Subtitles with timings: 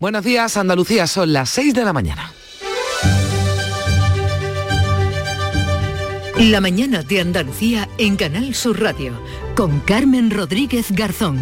[0.00, 2.32] Buenos días, Andalucía, son las 6 de la mañana.
[6.38, 9.12] La mañana de Andalucía en Canal Sur Radio
[9.54, 11.38] con Carmen Rodríguez Garzón.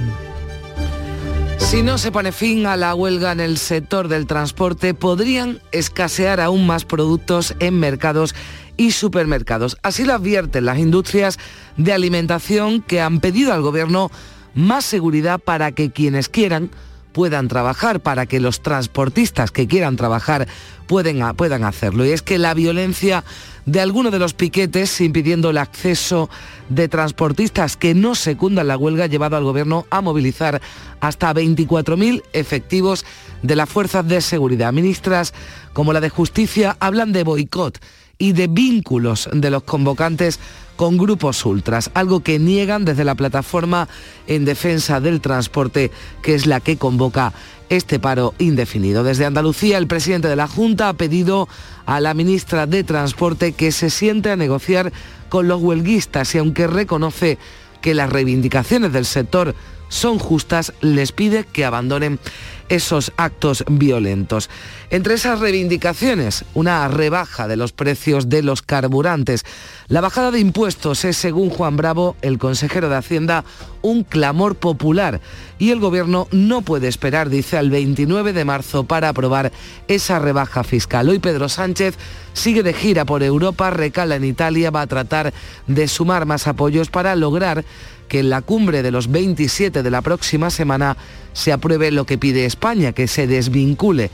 [1.58, 6.40] Si no se pone fin a la huelga en el sector del transporte, podrían escasear
[6.40, 8.34] aún más productos en mercados
[8.76, 9.78] y supermercados.
[9.84, 11.38] Así lo advierten las industrias
[11.76, 14.10] de alimentación que han pedido al gobierno
[14.52, 16.72] más seguridad para que quienes quieran
[17.12, 20.46] puedan trabajar, para que los transportistas que quieran trabajar
[20.86, 22.04] puedan, puedan hacerlo.
[22.04, 23.24] Y es que la violencia
[23.66, 26.30] de algunos de los piquetes impidiendo el acceso
[26.68, 30.60] de transportistas que no secundan la huelga ha llevado al gobierno a movilizar
[31.00, 33.04] hasta 24.000 efectivos
[33.42, 34.72] de las fuerzas de seguridad.
[34.72, 35.34] Ministras
[35.72, 37.78] como la de Justicia hablan de boicot
[38.16, 40.40] y de vínculos de los convocantes
[40.78, 43.88] con grupos ultras, algo que niegan desde la plataforma
[44.28, 45.90] en defensa del transporte,
[46.22, 47.32] que es la que convoca
[47.68, 49.02] este paro indefinido.
[49.02, 51.48] Desde Andalucía, el presidente de la Junta ha pedido
[51.84, 54.92] a la ministra de Transporte que se siente a negociar
[55.28, 57.38] con los huelguistas y aunque reconoce
[57.80, 59.56] que las reivindicaciones del sector
[59.88, 62.20] son justas, les pide que abandonen
[62.68, 64.50] esos actos violentos.
[64.90, 69.44] Entre esas reivindicaciones, una rebaja de los precios de los carburantes.
[69.88, 73.44] La bajada de impuestos es, según Juan Bravo, el consejero de Hacienda,
[73.82, 75.20] un clamor popular
[75.58, 79.52] y el gobierno no puede esperar, dice, al 29 de marzo para aprobar
[79.88, 81.08] esa rebaja fiscal.
[81.08, 81.96] Hoy Pedro Sánchez
[82.32, 85.32] sigue de gira por Europa, recala en Italia, va a tratar
[85.66, 87.64] de sumar más apoyos para lograr
[88.08, 90.96] que en la cumbre de los 27 de la próxima semana
[91.32, 94.10] se apruebe lo que pide España, que se desvincule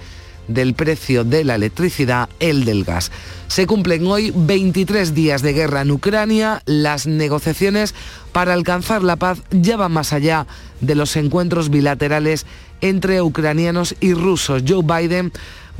[0.48, 3.10] del precio de la electricidad el del gas.
[3.48, 6.62] Se cumplen hoy 23 días de guerra en Ucrania.
[6.66, 7.94] Las negociaciones
[8.32, 10.46] para alcanzar la paz ya van más allá
[10.80, 12.46] de los encuentros bilaterales
[12.80, 14.62] entre ucranianos y rusos.
[14.66, 15.32] Joe Biden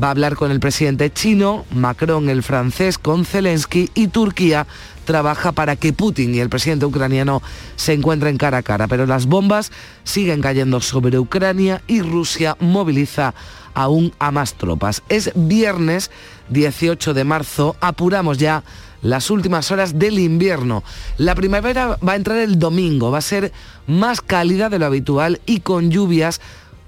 [0.03, 4.67] va a hablar con el presidente chino, Macron el francés, con Zelensky y Turquía
[5.05, 7.43] trabaja para que Putin y el presidente ucraniano
[7.77, 8.89] se encuentren cara a cara.
[8.89, 9.71] Pero las bombas
[10.03, 13.35] siguen cayendo sobre Ucrania y Rusia moviliza
[13.75, 15.03] aún a más tropas.
[15.09, 16.11] Es viernes
[16.49, 18.65] 18 de marzo, apuramos ya
[19.03, 20.83] las últimas horas del invierno.
[21.19, 23.53] La primavera va a entrar el domingo, va a ser
[23.87, 26.41] más cálida de lo habitual y con lluvias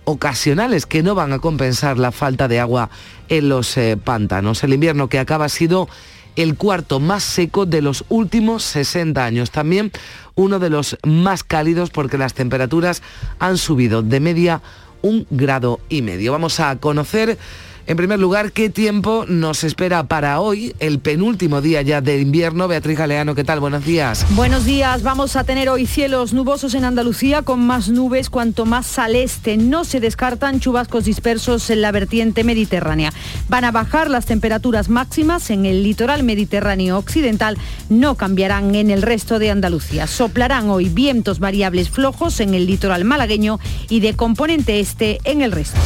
[0.05, 2.91] ocasionales que no van a compensar la falta de agua
[3.29, 4.63] en los eh, pantanos.
[4.65, 5.89] El invierno que acaba ha sido
[6.37, 9.51] el cuarto más seco de los últimos 60 años.
[9.51, 9.91] También
[10.35, 13.03] uno de los más cálidos porque las temperaturas
[13.39, 14.63] han subido de media
[15.03, 16.33] un grado y medio.
[16.33, 17.39] Vamos a conocer
[17.87, 22.67] en primer lugar, ¿qué tiempo nos espera para hoy, el penúltimo día ya de invierno?
[22.67, 23.61] Beatriz Galeano, ¿qué tal?
[23.61, 24.27] Buenos días.
[24.31, 25.05] Buenos días.
[25.05, 29.57] Vamos a tener hoy cielos nubosos en Andalucía con más nubes cuanto más al este.
[29.57, 33.13] No se descartan chubascos dispersos en la vertiente mediterránea.
[33.49, 37.57] Van a bajar las temperaturas máximas en el litoral mediterráneo occidental.
[37.89, 40.09] No cambiarán en el resto de Andalucía.
[40.09, 45.53] Soplarán hoy vientos variables flojos en el litoral malagueño y de componente este en el
[45.53, 45.79] resto.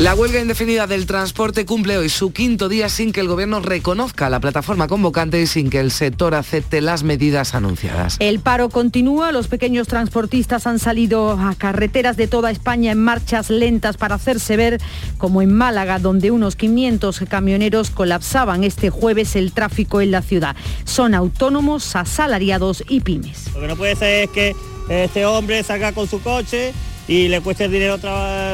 [0.00, 4.28] La huelga indefinida del transporte cumple hoy su quinto día sin que el gobierno reconozca
[4.28, 8.16] la plataforma convocante y sin que el sector acepte las medidas anunciadas.
[8.18, 13.50] El paro continúa, los pequeños transportistas han salido a carreteras de toda España en marchas
[13.50, 14.80] lentas para hacerse ver,
[15.16, 20.56] como en Málaga, donde unos 500 camioneros colapsaban este jueves el tráfico en la ciudad.
[20.82, 23.54] Son autónomos, asalariados y pymes.
[23.54, 24.56] Lo que no puede ser es que
[24.88, 26.72] este hombre salga con su coche
[27.06, 27.98] y le cuesta el dinero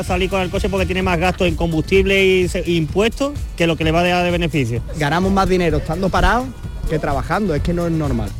[0.04, 3.84] salir con el coche porque tiene más gasto en combustible y impuestos que lo que
[3.84, 4.82] le va a dar de beneficio.
[4.98, 6.48] Ganamos más dinero estando parados
[6.88, 8.30] que trabajando, es que no es normal.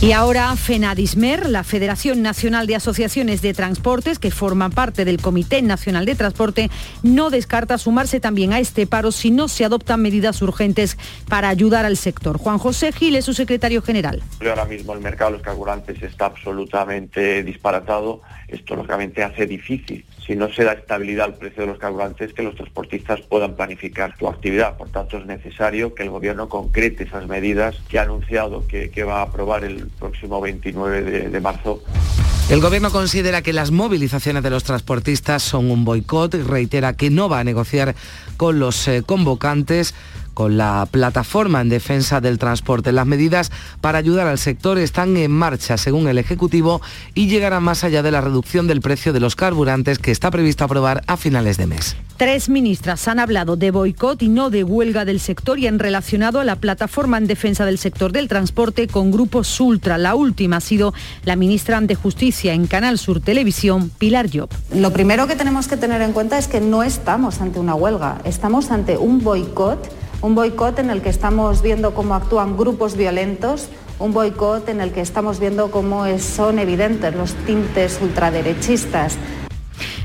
[0.00, 5.60] Y ahora FENADISMER, la Federación Nacional de Asociaciones de Transportes, que forma parte del Comité
[5.60, 6.70] Nacional de Transporte,
[7.02, 10.96] no descarta sumarse también a este paro si no se adoptan medidas urgentes
[11.28, 12.38] para ayudar al sector.
[12.38, 14.22] Juan José Gil es su secretario general.
[14.38, 18.22] Ahora mismo el mercado de los carburantes está absolutamente disparatado.
[18.46, 22.42] Esto lógicamente hace difícil si no se da estabilidad al precio de los carburantes, que
[22.42, 24.76] los transportistas puedan planificar su actividad.
[24.76, 29.20] Por tanto, es necesario que el Gobierno concrete esas medidas que ha anunciado que, va
[29.20, 31.82] a aprobar el próximo 29 de, marzo.
[32.50, 37.08] El Gobierno considera que las movilizaciones de los transportistas son un boicot y reitera que
[37.08, 37.94] no va a negociar
[38.36, 39.94] con los eh, convocantes
[40.38, 42.92] con la plataforma en defensa del transporte.
[42.92, 43.50] Las medidas
[43.80, 46.80] para ayudar al sector están en marcha, según el Ejecutivo,
[47.12, 50.62] y llegarán más allá de la reducción del precio de los carburantes que está previsto
[50.62, 51.96] aprobar a finales de mes.
[52.18, 56.38] Tres ministras han hablado de boicot y no de huelga del sector y han relacionado
[56.38, 59.98] a la plataforma en defensa del sector del transporte con grupos ultra.
[59.98, 60.94] La última ha sido
[61.24, 64.50] la ministra de Justicia en Canal Sur Televisión, Pilar Job.
[64.72, 68.20] Lo primero que tenemos que tener en cuenta es que no estamos ante una huelga,
[68.24, 73.68] estamos ante un boicot un boicot en el que estamos viendo cómo actúan grupos violentos,
[74.00, 79.16] un boicot en el que estamos viendo cómo son evidentes los tintes ultraderechistas.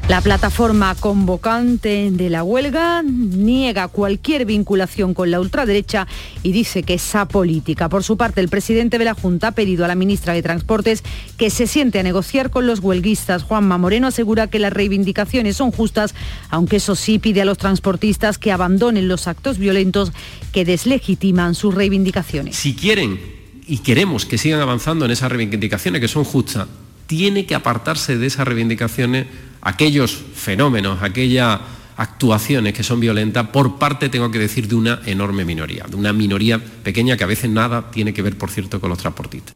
[0.09, 6.07] La plataforma convocante de la huelga niega cualquier vinculación con la ultraderecha
[6.43, 7.87] y dice que es apolítica.
[7.87, 11.03] Por su parte, el presidente de la Junta ha pedido a la ministra de Transportes
[11.37, 13.43] que se siente a negociar con los huelguistas.
[13.43, 16.13] Juanma Moreno asegura que las reivindicaciones son justas,
[16.49, 20.11] aunque eso sí pide a los transportistas que abandonen los actos violentos
[20.51, 22.57] que deslegitiman sus reivindicaciones.
[22.57, 23.21] Si quieren
[23.67, 26.67] y queremos que sigan avanzando en esas reivindicaciones que son justas,
[27.15, 29.27] tiene que apartarse de esas reivindicaciones
[29.61, 31.59] aquellos fenómenos, aquellas
[31.95, 36.11] actuaciones que son violentas por parte, tengo que decir, de una enorme minoría, de una
[36.11, 39.53] minoría pequeña que a veces nada tiene que ver, por cierto, con los transportistas.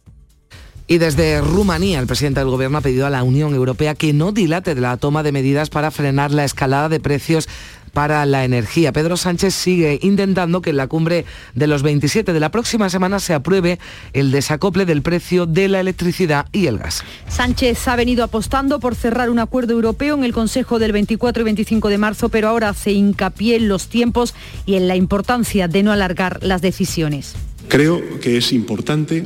[0.85, 4.31] Y desde Rumanía, el presidente del Gobierno ha pedido a la Unión Europea que no
[4.31, 7.49] dilate la toma de medidas para frenar la escalada de precios
[7.97, 8.91] para la energía.
[8.91, 13.19] Pedro Sánchez sigue intentando que en la cumbre de los 27 de la próxima semana
[13.19, 13.79] se apruebe
[14.13, 17.03] el desacople del precio de la electricidad y el gas.
[17.27, 21.45] Sánchez ha venido apostando por cerrar un acuerdo europeo en el Consejo del 24 y
[21.45, 24.35] 25 de marzo, pero ahora hace hincapié en los tiempos
[24.67, 27.33] y en la importancia de no alargar las decisiones.
[27.67, 29.25] Creo que es importante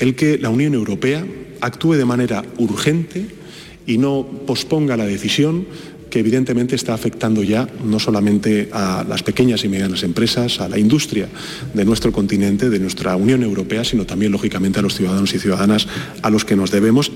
[0.00, 1.24] el que la Unión Europea
[1.60, 3.38] actúe de manera urgente
[3.88, 5.66] y no posponga la decisión
[6.10, 10.78] que evidentemente está afectando ya no solamente a las pequeñas y medianas empresas, a la
[10.78, 11.28] industria
[11.74, 15.86] de nuestro continente, de nuestra Unión Europea, sino también, lógicamente, a los ciudadanos y ciudadanas
[16.22, 17.10] a los que nos debemos.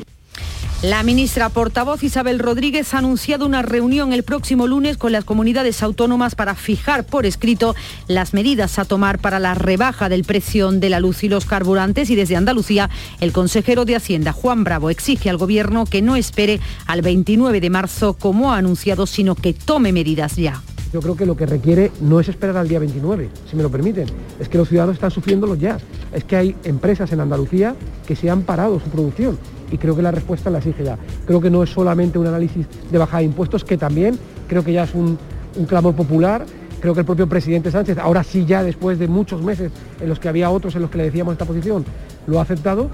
[0.82, 5.80] La ministra portavoz Isabel Rodríguez ha anunciado una reunión el próximo lunes con las comunidades
[5.80, 7.76] autónomas para fijar por escrito
[8.08, 12.10] las medidas a tomar para la rebaja del precio de la luz y los carburantes
[12.10, 12.90] y desde Andalucía
[13.20, 16.58] el consejero de Hacienda Juan Bravo exige al gobierno que no espere
[16.88, 20.64] al 29 de marzo como ha anunciado, sino que tome medidas ya.
[20.92, 23.70] Yo creo que lo que requiere no es esperar al día 29, si me lo
[23.70, 24.08] permiten,
[24.40, 25.78] es que los ciudadanos están sufriéndolo ya.
[26.12, 29.38] Es que hay empresas en Andalucía que se han parado su producción
[29.72, 30.98] y creo que la respuesta la exige ya.
[31.26, 34.72] Creo que no es solamente un análisis de bajada de impuestos, que también creo que
[34.72, 35.18] ya es un,
[35.56, 36.44] un clamor popular
[36.82, 39.70] creo que el propio presidente Sánchez, ahora sí ya después de muchos meses
[40.00, 41.84] en los que había otros en los que le decíamos esta posición,
[42.26, 42.90] lo ha aceptado.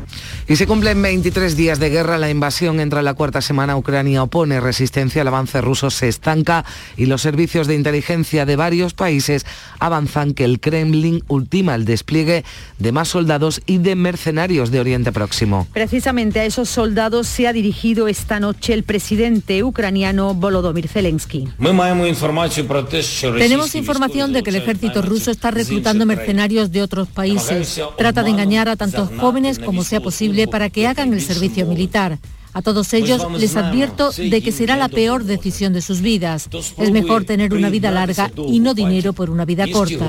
[0.46, 4.22] Y se cumplen 23 días de guerra, la invasión entra en la cuarta semana, Ucrania
[4.22, 6.64] opone resistencia, el avance ruso se estanca
[6.96, 9.44] y los servicios de inteligencia de varios países
[9.78, 12.44] avanzan que el Kremlin ultima el despliegue
[12.78, 15.66] de más soldados y de mercenarios de Oriente Próximo.
[15.72, 21.48] Precisamente a esos soldados se ha dirigido esta noche el presidente ucraniano Volodymyr Zelensky.
[23.38, 27.80] Tenemos información de que el ejército ruso está reclutando mercenarios de otros países.
[27.96, 32.18] Trata de engañar a tantos jóvenes como sea posible para que hagan el servicio militar.
[32.58, 36.48] A todos ellos les advierto de que será la peor decisión de sus vidas.
[36.76, 40.04] Es mejor tener una vida larga y no dinero por una vida corta.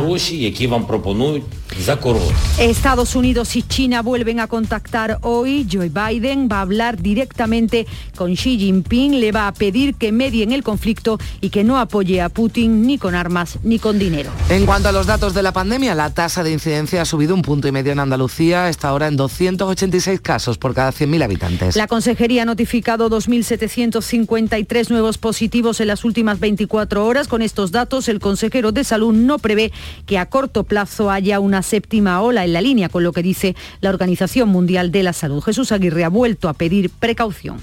[2.59, 5.67] Estados Unidos y China vuelven a contactar hoy.
[5.71, 7.85] Joe Biden va a hablar directamente
[8.15, 11.77] con Xi Jinping, le va a pedir que medie en el conflicto y que no
[11.77, 14.31] apoye a Putin ni con armas ni con dinero.
[14.49, 17.43] En cuanto a los datos de la pandemia, la tasa de incidencia ha subido un
[17.43, 21.75] punto y medio en Andalucía, está ahora en 286 casos por cada 100.000 habitantes.
[21.75, 27.27] La Consejería ha notificado 2.753 nuevos positivos en las últimas 24 horas.
[27.27, 29.71] Con estos datos, el consejero de Salud no prevé
[30.05, 33.55] que a corto plazo haya una séptima ola en la línea con lo que dice
[33.81, 35.41] la Organización Mundial de la Salud.
[35.41, 37.57] Jesús Aguirre ha vuelto a pedir precaución.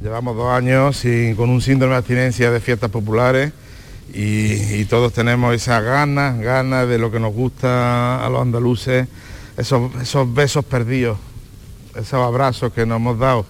[0.00, 1.02] Llevamos dos años
[1.36, 3.52] con un síndrome de abstinencia de fiestas populares
[4.12, 9.08] y, todos tenemos esas ganas, ganas de lo que nos gusta a los andaluces,
[9.56, 11.18] esos, esos besos perdidos,
[11.94, 13.46] esos abrazos que nos hemos dado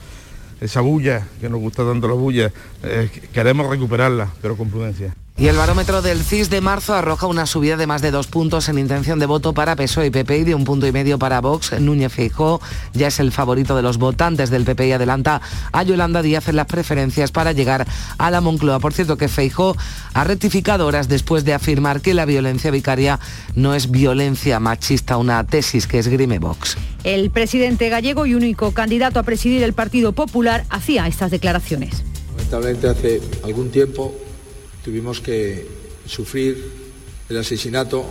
[0.61, 5.15] esa bulla, que nos gusta tanto la bulla, eh, queremos recuperarla, pero con prudencia.
[5.39, 8.71] Y el barómetro del CIS de marzo arroja una subida de más de dos puntos
[8.71, 11.43] en intención de voto para PSOE y PP y de un punto y medio para
[11.43, 11.79] Vox.
[11.79, 12.59] Núñez Feijó
[12.95, 16.57] ya es el favorito de los votantes del PP y adelanta a Yolanda Díaz en
[16.57, 18.81] las preferencias para llegar a la Moncloa.
[18.81, 19.77] Por cierto que Feijó
[20.15, 23.21] ha rectificado horas después de afirmar que la violencia vicaria
[23.55, 26.79] no es violencia machista, una tesis que esgrime Vox.
[27.05, 32.05] El presidente gallego y único candidato a presidir el Partido Popular hacía estas declaraciones.
[32.37, 34.15] Lamentablemente hace algún tiempo
[34.87, 35.67] tuvimos que
[36.07, 36.63] sufrir
[37.29, 38.07] el asesinato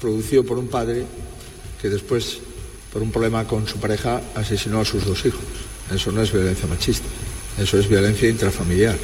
[0.00, 1.04] producido por un padre
[1.82, 2.38] que después,
[2.90, 5.44] por un problema con su pareja, asesinó a sus dos hijos.
[5.94, 7.06] Eso no es violencia machista,
[7.58, 8.96] eso es violencia intrafamiliar.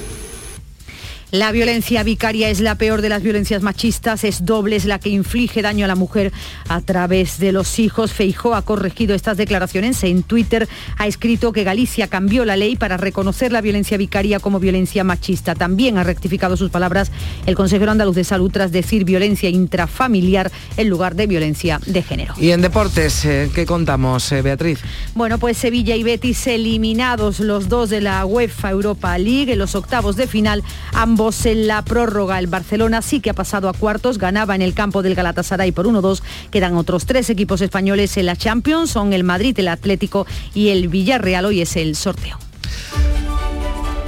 [1.35, 5.09] La violencia vicaria es la peor de las violencias machistas, es doble, es la que
[5.09, 6.33] inflige daño a la mujer
[6.69, 8.13] a través de los hijos.
[8.13, 10.05] Feijó ha corregido estas declaraciones.
[10.05, 14.61] En Twitter ha escrito que Galicia cambió la ley para reconocer la violencia vicaria como
[14.61, 15.57] violencia machista.
[15.57, 17.11] También ha rectificado sus palabras
[17.47, 22.35] el consejero andaluz de salud tras decir violencia intrafamiliar en lugar de violencia de género.
[22.39, 24.79] Y en deportes, eh, ¿qué contamos, eh, Beatriz?
[25.17, 29.75] Bueno, pues Sevilla y Betis eliminados los dos de la UEFA Europa League en los
[29.75, 30.63] octavos de final,
[30.93, 32.39] ambos en la prórroga.
[32.39, 35.87] El Barcelona sí que ha pasado a cuartos, ganaba en el campo del Galatasaray por
[35.87, 36.23] 1-2.
[36.51, 40.89] Quedan otros tres equipos españoles en la Champions, son el Madrid, el Atlético y el
[40.89, 41.47] Villarreal.
[41.47, 42.39] Hoy es el sorteo.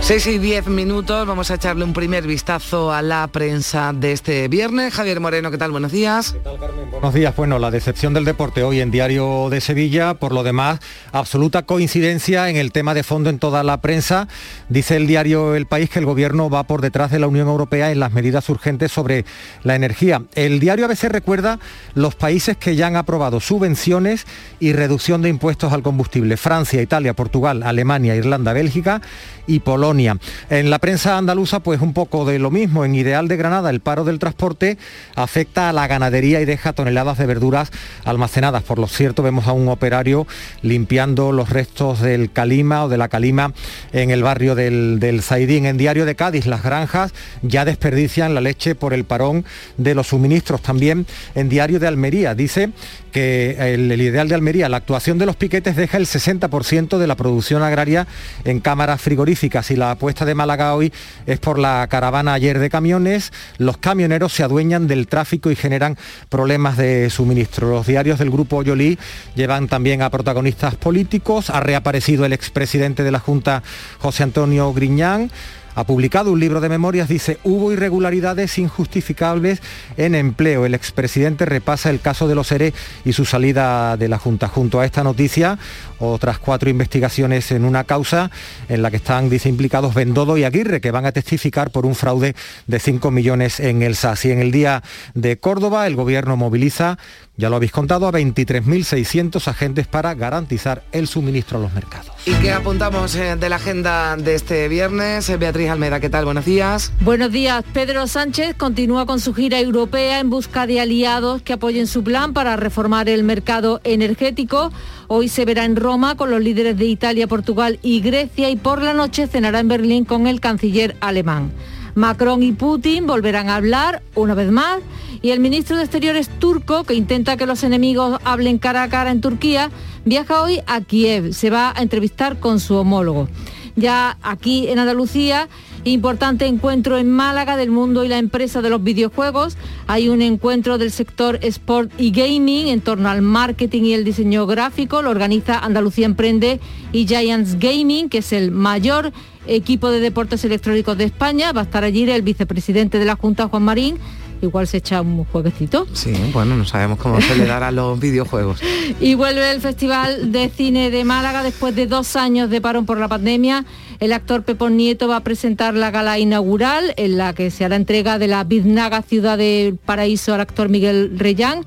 [0.07, 4.47] 6 y 10 minutos, vamos a echarle un primer vistazo a la prensa de este
[4.47, 4.95] viernes.
[4.95, 5.73] Javier Moreno, ¿qué tal?
[5.73, 6.31] Buenos días.
[6.31, 6.89] ¿Qué tal, Carmen?
[6.93, 7.35] Buenos días.
[7.35, 10.79] Bueno, la decepción del deporte hoy en Diario de Sevilla, por lo demás,
[11.11, 14.29] absoluta coincidencia en el tema de fondo en toda la prensa.
[14.69, 17.91] Dice el diario El País que el gobierno va por detrás de la Unión Europea
[17.91, 19.25] en las medidas urgentes sobre
[19.65, 20.23] la energía.
[20.37, 21.59] El diario a veces recuerda
[21.95, 24.25] los países que ya han aprobado subvenciones
[24.61, 26.37] y reducción de impuestos al combustible.
[26.37, 29.03] Francia, Italia, Portugal, Alemania, Irlanda, Bélgica
[29.47, 30.19] y Polonia.
[30.51, 32.85] En la prensa andaluza, pues un poco de lo mismo.
[32.85, 34.79] En Ideal de Granada, el paro del transporte
[35.15, 37.71] afecta a la ganadería y deja toneladas de verduras
[38.05, 38.63] almacenadas.
[38.63, 40.27] Por lo cierto, vemos a un operario
[40.63, 43.53] limpiando los restos del calima o de la calima
[43.93, 45.23] en el barrio del, del.
[45.29, 47.13] En Diario de Cádiz, las granjas
[47.43, 49.45] ya desperdician la leche por el parón
[49.77, 50.63] de los suministros.
[50.63, 52.71] También en Diario de Almería dice
[53.13, 57.07] que el, el ideal de Almería, la actuación de los piquetes deja el 60% de
[57.07, 58.07] la producción agraria
[58.45, 60.93] en cámaras frigoríficas y la apuesta de Málaga hoy
[61.27, 63.33] es por la caravana ayer de camiones.
[63.59, 67.71] Los camioneros se adueñan del tráfico y generan problemas de suministro.
[67.71, 68.99] Los diarios del grupo Oyolí
[69.35, 71.51] llevan también a protagonistas políticos.
[71.51, 73.63] Ha reaparecido el expresidente de la Junta,
[73.99, 75.31] José Antonio Griñán
[75.77, 79.61] ha publicado un libro de memorias, dice, hubo irregularidades injustificables
[79.99, 80.65] en empleo.
[80.65, 82.73] El expresidente repasa el caso de los ERE
[83.05, 84.49] y su salida de la Junta.
[84.49, 85.59] Junto a esta noticia,
[85.99, 88.31] otras cuatro investigaciones en una causa
[88.69, 91.95] en la que están, dice, implicados Bendodo y Aguirre, que van a testificar por un
[91.95, 92.35] fraude
[92.67, 94.25] de 5 millones en el SAS.
[94.25, 94.83] Y en el día
[95.15, 96.99] de Córdoba, el gobierno moviliza
[97.39, 102.13] ya lo habéis contado, a 23.600 agentes para garantizar el suministro a los mercados.
[102.25, 105.29] ¿Y qué apuntamos eh, de la agenda de este viernes?
[105.29, 106.25] Eh, Beatriz Almeida, ¿qué tal?
[106.25, 106.93] Buenos días.
[107.01, 107.63] Buenos días.
[107.75, 112.33] Pedro Sánchez continúa con su gira europea en busca de aliados que apoyen su plan
[112.33, 114.73] para reformar el mercado energético.
[115.09, 115.86] Hoy se verá en Roma
[116.17, 120.05] con los líderes de Italia, Portugal y Grecia y por la noche cenará en Berlín
[120.05, 121.53] con el canciller alemán.
[121.95, 124.81] Macron y Putin volverán a hablar una vez más
[125.23, 129.13] y el ministro de Exteriores turco, que intenta que los enemigos hablen cara a cara
[129.13, 129.71] en Turquía,
[130.05, 131.33] viaja hoy a Kiev.
[131.33, 133.29] Se va a entrevistar con su homólogo.
[133.77, 135.49] Ya aquí en Andalucía,
[135.85, 139.59] importante encuentro en Málaga del mundo y la empresa de los videojuegos.
[139.87, 144.47] Hay un encuentro del sector sport y gaming en torno al marketing y el diseño
[144.47, 145.03] gráfico.
[145.03, 146.59] Lo organiza Andalucía Emprende
[146.91, 149.13] y Giants Gaming, que es el mayor
[149.47, 151.53] equipo de deportes electrónicos de España.
[151.53, 153.99] Va a estar allí el vicepresidente de la Junta, Juan Marín
[154.43, 155.87] igual se echa un jueguecito.
[155.93, 158.61] Sí, bueno, no sabemos cómo se le dará los videojuegos.
[159.01, 162.99] y vuelve el Festival de Cine de Málaga después de dos años de parón por
[162.99, 163.65] la pandemia.
[164.01, 167.77] El actor Pepón Nieto va a presentar la gala inaugural en la que se hará
[167.77, 171.65] entrega de la biznaga Ciudad del Paraíso al actor Miguel Reyán.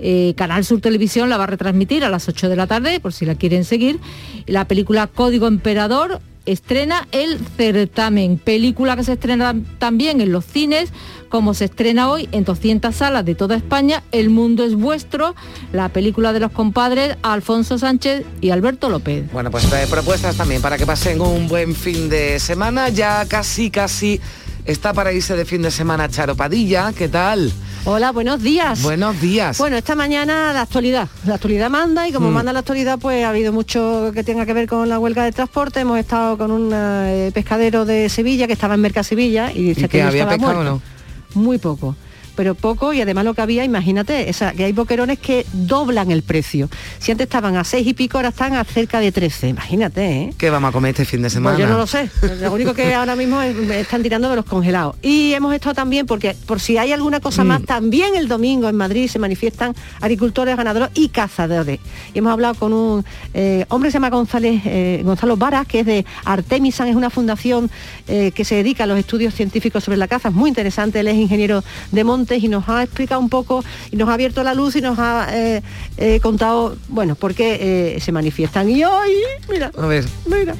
[0.00, 3.12] Eh, Canal Sur Televisión la va a retransmitir a las 8 de la tarde, por
[3.12, 3.98] si la quieren seguir.
[4.46, 6.20] La película Código Emperador
[6.52, 10.92] estrena el certamen, película que se estrena también en los cines,
[11.28, 15.34] como se estrena hoy en 200 salas de toda España, El Mundo es Vuestro,
[15.72, 19.30] la película de los compadres Alfonso Sánchez y Alberto López.
[19.32, 23.70] Bueno, pues trae propuestas también para que pasen un buen fin de semana, ya casi,
[23.70, 24.20] casi
[24.68, 27.50] está para irse de fin de semana Charo Padilla, ¿qué tal?
[27.86, 28.82] Hola, buenos días.
[28.82, 29.56] Buenos días.
[29.56, 31.08] Bueno, esta mañana la actualidad.
[31.24, 32.34] La actualidad manda y como Mm.
[32.34, 35.32] manda la actualidad, pues ha habido mucho que tenga que ver con la huelga de
[35.32, 35.80] transporte.
[35.80, 39.80] Hemos estado con un eh, pescadero de Sevilla que estaba en Merca Sevilla y dice
[39.80, 40.82] ¿Y que que no había estaba pescado o muerto.
[41.34, 41.96] Muy poco.
[42.38, 46.22] Pero poco y además lo que había, imagínate, esa, que hay boquerones que doblan el
[46.22, 46.70] precio.
[47.00, 49.48] Si antes estaban a seis y pico, ahora están a cerca de 13.
[49.48, 50.34] Imagínate, ¿eh?
[50.38, 51.56] ¿Qué vamos a comer este fin de semana?
[51.56, 52.08] Pues yo no lo sé.
[52.40, 54.94] Lo único que ahora mismo es- me están tirando de los congelados.
[55.02, 57.46] Y hemos estado también, porque por si hay alguna cosa Mm.
[57.48, 61.80] más, también el domingo en Madrid se manifiestan agricultores, ganaderos y cazadores.
[62.14, 63.04] Y hemos hablado con un
[63.34, 67.10] eh, hombre que se llama González, eh, Gonzalo Varas, que es de Artemisan, es una
[67.10, 67.68] fundación
[68.06, 70.28] eh, que se dedica a los estudios científicos sobre la caza.
[70.28, 73.64] Es muy interesante, él es ingeniero de monte antes y nos ha explicado un poco
[73.90, 75.62] y nos ha abierto la luz y nos ha eh,
[75.96, 78.68] eh, contado, bueno, por qué eh, se manifiestan.
[78.68, 79.12] Y hoy,
[79.48, 80.54] mira, A ver, mira,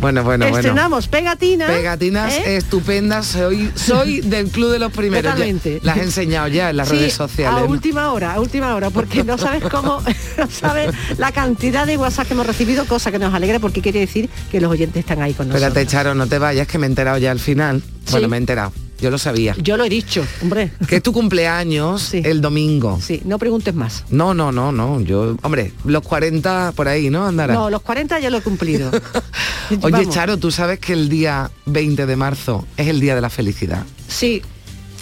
[0.00, 0.56] bueno, bueno, bueno.
[0.56, 1.70] estrenamos pegatinas.
[1.70, 2.56] Pegatinas ¿eh?
[2.56, 5.24] estupendas, soy, soy del club de los primeros.
[5.24, 5.80] Ya Totalmente.
[5.82, 7.62] las he enseñado ya en las Sí, redes sociales.
[7.62, 10.02] A última hora, a última hora, porque no sabes cómo,
[10.38, 14.00] no sabes la cantidad de WhatsApp que hemos recibido, cosa que nos alegra porque quiere
[14.00, 15.68] decir que los oyentes están ahí con nosotros.
[15.68, 17.80] Espérate, Charo, no te vayas, que me he enterado ya al final.
[18.10, 18.72] Bueno, me he enterado.
[19.00, 19.54] Yo lo sabía.
[19.58, 20.72] Yo lo he dicho, hombre.
[20.86, 22.98] Que es tu cumpleaños el domingo.
[23.00, 24.04] Sí, no preguntes más.
[24.10, 25.00] No, no, no, no.
[25.00, 27.26] Yo, hombre, los 40 por ahí, ¿no?
[27.26, 27.54] Andará.
[27.54, 28.90] No, los 40 ya lo he cumplido.
[29.82, 30.08] Oye.
[30.08, 33.84] Charo, ¿tú sabes que el día 20 de marzo es el día de la felicidad?
[34.08, 34.42] Sí.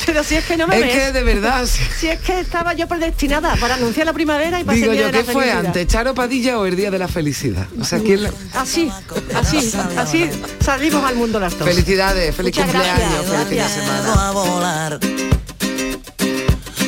[0.13, 0.93] Pero si es que no me Es ves.
[0.95, 4.65] que de verdad, si- Si es que estaba yo predestinada para anunciar la primavera y
[4.65, 5.67] para Digo yo, de la ¿qué fue felicidad.
[5.67, 7.67] antes, Charo Padilla o el día de la felicidad?
[7.81, 8.91] O sea, ¿quién la- Así,
[9.35, 11.69] así, así salimos al mundo las dos.
[11.69, 13.85] Felicidades, feliz Muchas cumpleaños, gracias, feliz fin de gracias.
[13.85, 14.29] semana.
[14.29, 15.01] a volar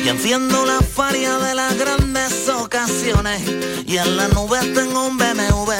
[0.03, 3.39] y enciendo la faria de las grandes ocasiones
[3.85, 5.71] y en la nube tengo un BMW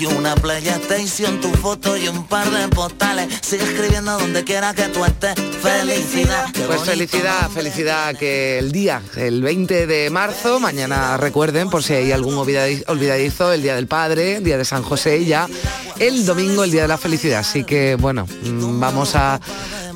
[0.00, 4.84] y una PlayStation, tu foto y un par de postales sigue escribiendo donde quiera que
[4.84, 11.68] tú estés felicidad Pues felicidad, felicidad que el día, el 20 de marzo, mañana recuerden,
[11.68, 15.26] por si hay algún olvidadi- olvidadizo, el Día del Padre, Día de San José y
[15.26, 15.46] ya
[15.98, 17.40] el domingo, el Día de la Felicidad.
[17.40, 19.38] Así que bueno, mm, vamos a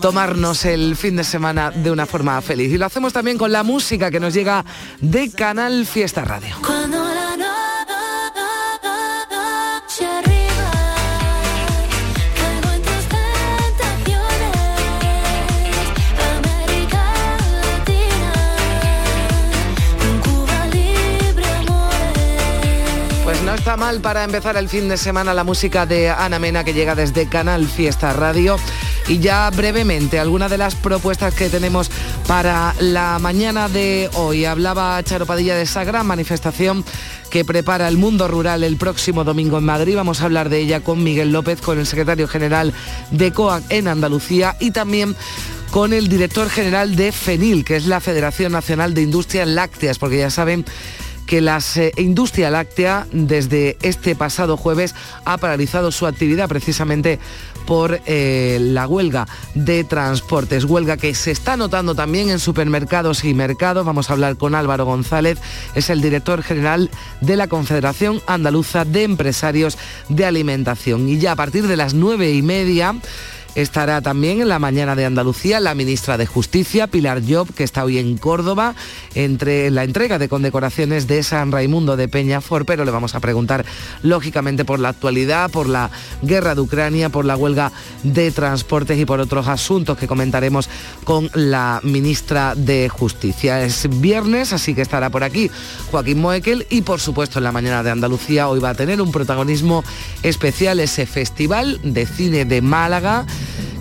[0.03, 2.71] tomarnos el fin de semana de una forma feliz.
[2.71, 4.65] Y lo hacemos también con la música que nos llega
[5.01, 6.55] de Canal Fiesta Radio.
[23.55, 26.75] No está mal para empezar el fin de semana la música de Ana Mena que
[26.75, 28.57] llega desde Canal Fiesta Radio.
[29.07, 31.89] Y ya brevemente, algunas de las propuestas que tenemos
[32.27, 34.45] para la mañana de hoy.
[34.45, 36.85] Hablaba Charo Padilla de esa gran manifestación
[37.31, 39.95] que prepara el mundo rural el próximo domingo en Madrid.
[39.95, 42.73] Vamos a hablar de ella con Miguel López, con el secretario general
[43.13, 45.15] de COAC en Andalucía y también
[45.71, 50.19] con el director general de FENIL, que es la Federación Nacional de Industrias Lácteas, porque
[50.19, 50.65] ya saben
[51.27, 51.61] que la
[51.97, 57.19] industria láctea desde este pasado jueves ha paralizado su actividad precisamente
[57.67, 63.35] por eh, la huelga de transportes, huelga que se está notando también en supermercados y
[63.35, 63.87] mercados.
[63.87, 65.39] Vamos a hablar con Álvaro González,
[65.75, 71.09] es el director general de la Confederación Andaluza de Empresarios de Alimentación.
[71.09, 72.95] Y ya a partir de las nueve y media
[73.55, 77.85] Estará también en la mañana de Andalucía la ministra de Justicia, Pilar Job, que está
[77.85, 78.75] hoy en Córdoba,
[79.15, 83.65] entre la entrega de condecoraciones de San Raimundo de Peñafor, pero le vamos a preguntar,
[84.03, 87.71] lógicamente, por la actualidad, por la guerra de Ucrania, por la huelga
[88.03, 90.69] de transportes y por otros asuntos que comentaremos
[91.05, 93.63] con la ministra de Justicia.
[93.63, 95.49] Es viernes, así que estará por aquí
[95.93, 99.13] Joaquín Moekel y, por supuesto, en la mañana de Andalucía hoy va a tener un
[99.13, 99.85] protagonismo
[100.25, 103.25] especial ese Festival de Cine de Málaga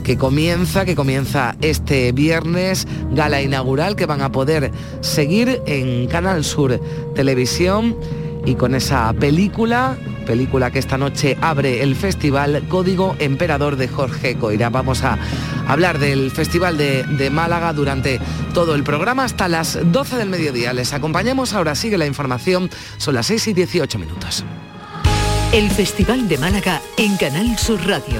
[0.04, 6.44] que comienza, que comienza este viernes, gala inaugural que van a poder seguir en Canal
[6.44, 6.80] Sur
[7.16, 7.96] Televisión
[8.46, 14.36] y con esa película, película que esta noche abre el festival Código Emperador de Jorge
[14.36, 14.70] Coira.
[14.70, 15.18] Vamos a
[15.68, 18.20] hablar del Festival de, Málaga durante
[18.54, 20.74] todo el programa hasta las 12 del mediodía.
[20.74, 24.44] Les acompañamos, ahora sigue la información, son las 6 y 18 minutos.
[25.54, 28.20] El Festival de Málaga en Canal Sur Radio.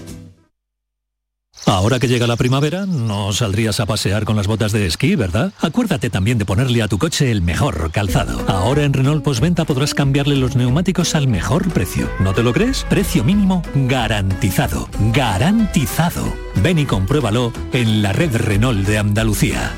[1.65, 5.53] Ahora que llega la primavera, no saldrías a pasear con las botas de esquí, ¿verdad?
[5.59, 8.43] Acuérdate también de ponerle a tu coche el mejor calzado.
[8.47, 12.09] Ahora en Renault Postventa podrás cambiarle los neumáticos al mejor precio.
[12.19, 12.85] ¿No te lo crees?
[12.89, 14.89] Precio mínimo garantizado.
[15.13, 16.33] Garantizado.
[16.55, 19.71] Ven y compruébalo en la red Renault de Andalucía.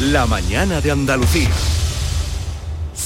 [0.00, 1.50] La mañana de Andalucía.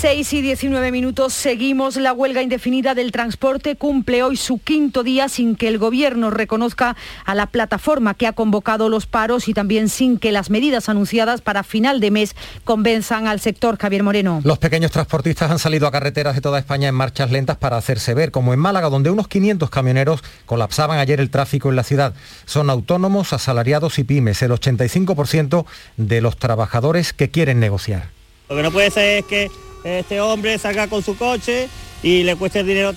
[0.01, 5.29] 6 y 19 minutos, seguimos la huelga indefinida del transporte, cumple hoy su quinto día
[5.29, 9.91] sin que el gobierno reconozca a la plataforma que ha convocado los paros y también
[9.91, 12.35] sin que las medidas anunciadas para final de mes
[12.65, 14.41] convenzan al sector Javier Moreno.
[14.43, 18.15] Los pequeños transportistas han salido a carreteras de toda España en marchas lentas para hacerse
[18.15, 22.15] ver, como en Málaga, donde unos 500 camioneros colapsaban ayer el tráfico en la ciudad.
[22.47, 25.67] Son autónomos, asalariados y pymes, el 85%
[25.99, 28.09] de los trabajadores que quieren negociar.
[28.49, 29.51] Lo que no puede ser es que
[29.85, 31.69] este hombre salga con su coche
[32.03, 32.93] y le cuesta el dinero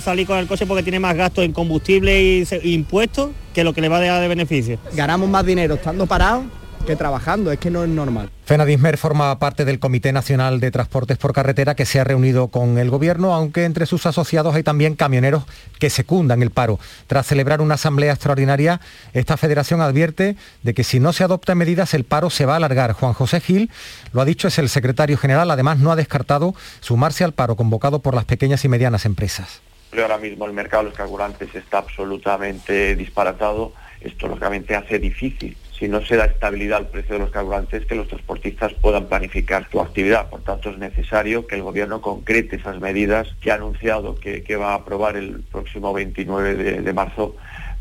[0.00, 3.80] salir con el coche porque tiene más gasto en combustible y impuestos que lo que
[3.80, 4.78] le va a dejar de beneficio.
[4.94, 6.44] Ganamos más dinero estando parados
[6.86, 8.30] que trabajando, es que no es normal.
[8.44, 12.78] Fenadismer forma parte del Comité Nacional de Transportes por Carretera que se ha reunido con
[12.78, 15.44] el Gobierno, aunque entre sus asociados hay también camioneros
[15.78, 16.78] que secundan el paro.
[17.06, 18.80] Tras celebrar una asamblea extraordinaria,
[19.12, 22.56] esta federación advierte de que si no se adoptan medidas el paro se va a
[22.56, 22.92] alargar.
[22.92, 23.70] Juan José Gil,
[24.12, 27.98] lo ha dicho, es el secretario general, además no ha descartado sumarse al paro convocado
[27.98, 29.60] por las pequeñas y medianas empresas.
[29.92, 33.72] Ahora mismo el mercado de los carburantes está absolutamente disparatado.
[34.00, 37.94] Esto lógicamente hace difícil, si no se da estabilidad al precio de los carburantes, que
[37.94, 40.28] los transportistas puedan planificar su actividad.
[40.28, 44.72] Por tanto, es necesario que el Gobierno concrete esas medidas que ha anunciado que, va
[44.72, 47.36] a aprobar el próximo 29 de, de marzo,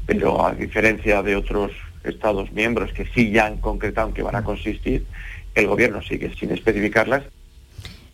[0.05, 1.71] pero a diferencia de otros
[2.03, 5.05] Estados miembros que sí ya han concretado que van a consistir,
[5.55, 7.23] el Gobierno sigue sin especificarlas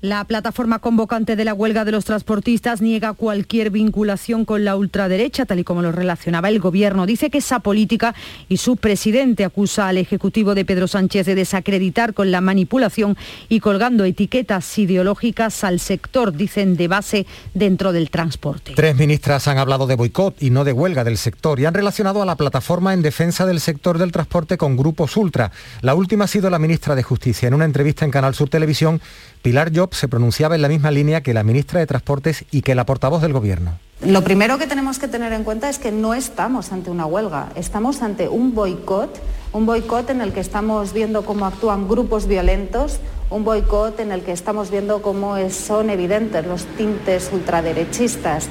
[0.03, 5.45] La plataforma convocante de la huelga de los transportistas niega cualquier vinculación con la ultraderecha,
[5.45, 7.05] tal y como lo relacionaba el gobierno.
[7.05, 8.13] Dice que esa política
[8.49, 13.15] y su presidente acusa al Ejecutivo de Pedro Sánchez de desacreditar con la manipulación
[13.47, 18.73] y colgando etiquetas ideológicas al sector, dicen, de base dentro del transporte.
[18.75, 22.21] Tres ministras han hablado de boicot y no de huelga del sector y han relacionado
[22.21, 25.53] a la plataforma en defensa del sector del transporte con grupos ultra.
[25.79, 27.47] La última ha sido la ministra de Justicia.
[27.47, 28.99] En una entrevista en Canal Sur Televisión,
[29.43, 32.75] Pilar Job se pronunciaba en la misma línea que la ministra de Transportes y que
[32.75, 33.77] la portavoz del Gobierno.
[34.01, 37.49] Lo primero que tenemos que tener en cuenta es que no estamos ante una huelga,
[37.55, 43.01] estamos ante un boicot, un boicot en el que estamos viendo cómo actúan grupos violentos,
[43.29, 48.47] un boicot en el que estamos viendo cómo son evidentes los tintes ultraderechistas.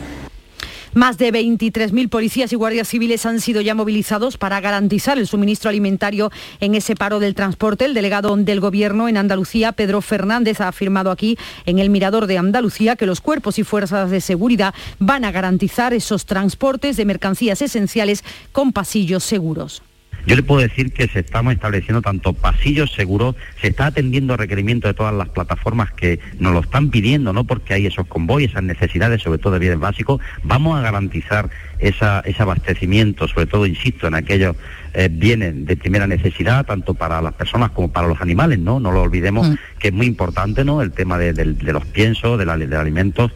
[0.94, 5.70] Más de 23.000 policías y guardias civiles han sido ya movilizados para garantizar el suministro
[5.70, 7.86] alimentario en ese paro del transporte.
[7.86, 12.36] El delegado del Gobierno en Andalucía, Pedro Fernández, ha afirmado aquí en el Mirador de
[12.36, 17.62] Andalucía que los cuerpos y fuerzas de seguridad van a garantizar esos transportes de mercancías
[17.62, 19.82] esenciales con pasillos seguros.
[20.26, 24.88] Yo le puedo decir que se estamos estableciendo tanto pasillos seguros, se está atendiendo requerimientos
[24.90, 28.62] de todas las plataformas que nos lo están pidiendo, no porque hay esos convoyes, esas
[28.62, 34.06] necesidades, sobre todo de bienes básicos, vamos a garantizar esa- ese abastecimiento, sobre todo, insisto,
[34.06, 34.54] en aquellos
[34.94, 38.78] eh, bienes de primera necesidad, tanto para las personas como para los animales, ¿no?
[38.78, 40.82] No lo olvidemos, que es muy importante, ¿no?
[40.82, 41.32] El tema de
[41.72, 43.32] los piensos, de, la, de alimentos.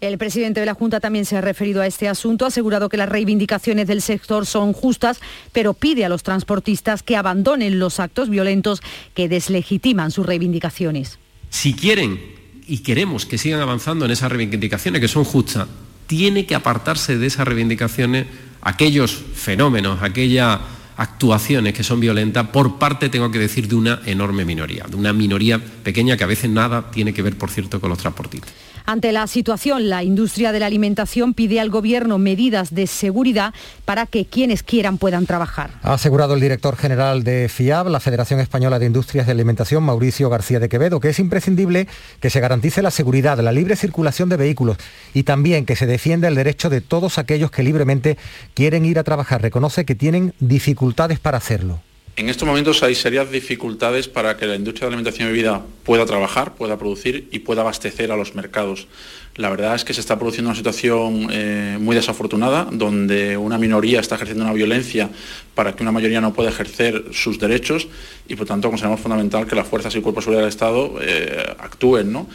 [0.00, 2.96] El presidente de la Junta también se ha referido a este asunto, ha asegurado que
[2.96, 5.18] las reivindicaciones del sector son justas,
[5.50, 8.80] pero pide a los transportistas que abandonen los actos violentos
[9.14, 11.18] que deslegitiman sus reivindicaciones.
[11.50, 12.20] Si quieren
[12.68, 15.66] y queremos que sigan avanzando en esas reivindicaciones que son justas,
[16.06, 18.26] tiene que apartarse de esas reivindicaciones
[18.60, 20.60] aquellos fenómenos, aquellas
[20.96, 25.12] actuaciones que son violentas por parte, tengo que decir, de una enorme minoría, de una
[25.12, 28.52] minoría pequeña que a veces nada tiene que ver, por cierto, con los transportistas.
[28.90, 33.52] Ante la situación, la industria de la alimentación pide al Gobierno medidas de seguridad
[33.84, 35.72] para que quienes quieran puedan trabajar.
[35.82, 40.30] Ha asegurado el director general de FIAB, la Federación Española de Industrias de Alimentación, Mauricio
[40.30, 41.86] García de Quevedo, que es imprescindible
[42.20, 44.78] que se garantice la seguridad, la libre circulación de vehículos
[45.12, 48.16] y también que se defienda el derecho de todos aquellos que libremente
[48.54, 49.42] quieren ir a trabajar.
[49.42, 51.82] Reconoce que tienen dificultades para hacerlo.
[52.18, 56.04] En estos momentos hay serias dificultades para que la industria de alimentación y bebida pueda
[56.04, 58.88] trabajar, pueda producir y pueda abastecer a los mercados.
[59.36, 64.00] La verdad es que se está produciendo una situación eh, muy desafortunada, donde una minoría
[64.00, 65.10] está ejerciendo una violencia
[65.54, 67.86] para que una mayoría no pueda ejercer sus derechos
[68.26, 71.54] y por tanto consideramos fundamental que las fuerzas y cuerpos de seguridad del Estado eh,
[71.60, 72.12] actúen.
[72.12, 72.26] ¿no?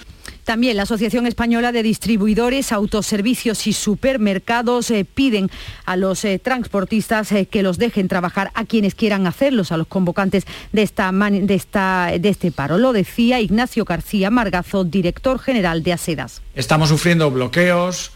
[0.44, 5.50] También la Asociación Española de Distribuidores, Autoservicios y Supermercados eh, piden
[5.86, 9.88] a los eh, transportistas eh, que los dejen trabajar a quienes quieran hacerlos, a los
[9.88, 12.78] convocantes de, de, esta, de este paro.
[12.78, 16.42] Lo decía Ignacio García Margazo, director general de ASEDAS.
[16.56, 18.12] Estamos sufriendo bloqueos,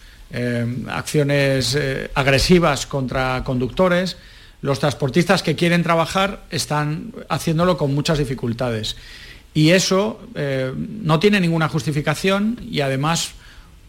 [0.89, 1.77] acciones
[2.13, 4.17] agresivas contra conductores.
[4.61, 8.97] Los transportistas que quieren trabajar están haciéndolo con muchas dificultades.
[9.57, 13.31] Y eso eh, no tiene ninguna justificación y además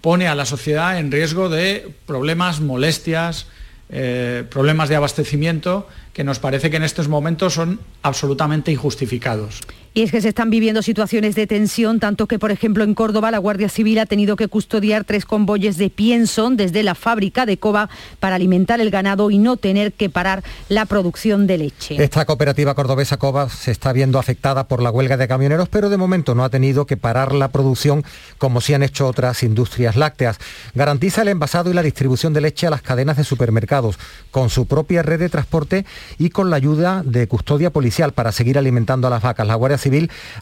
[0.00, 3.48] pone a la sociedad en riesgo de problemas, molestias,
[3.90, 9.60] eh, problemas de abastecimiento que nos parece que en estos momentos son absolutamente injustificados.
[9.98, 13.32] Y es que se están viviendo situaciones de tensión, tanto que, por ejemplo, en Córdoba
[13.32, 17.58] la Guardia Civil ha tenido que custodiar tres convoyes de pienso desde la fábrica de
[17.58, 22.00] Coba para alimentar el ganado y no tener que parar la producción de leche.
[22.00, 25.96] Esta cooperativa cordobesa Cova se está viendo afectada por la huelga de camioneros, pero de
[25.96, 28.04] momento no ha tenido que parar la producción
[28.38, 30.38] como sí han hecho otras industrias lácteas.
[30.76, 33.98] Garantiza el envasado y la distribución de leche a las cadenas de supermercados,
[34.30, 35.84] con su propia red de transporte
[36.18, 39.44] y con la ayuda de custodia policial para seguir alimentando a las vacas.
[39.44, 39.76] La Guardia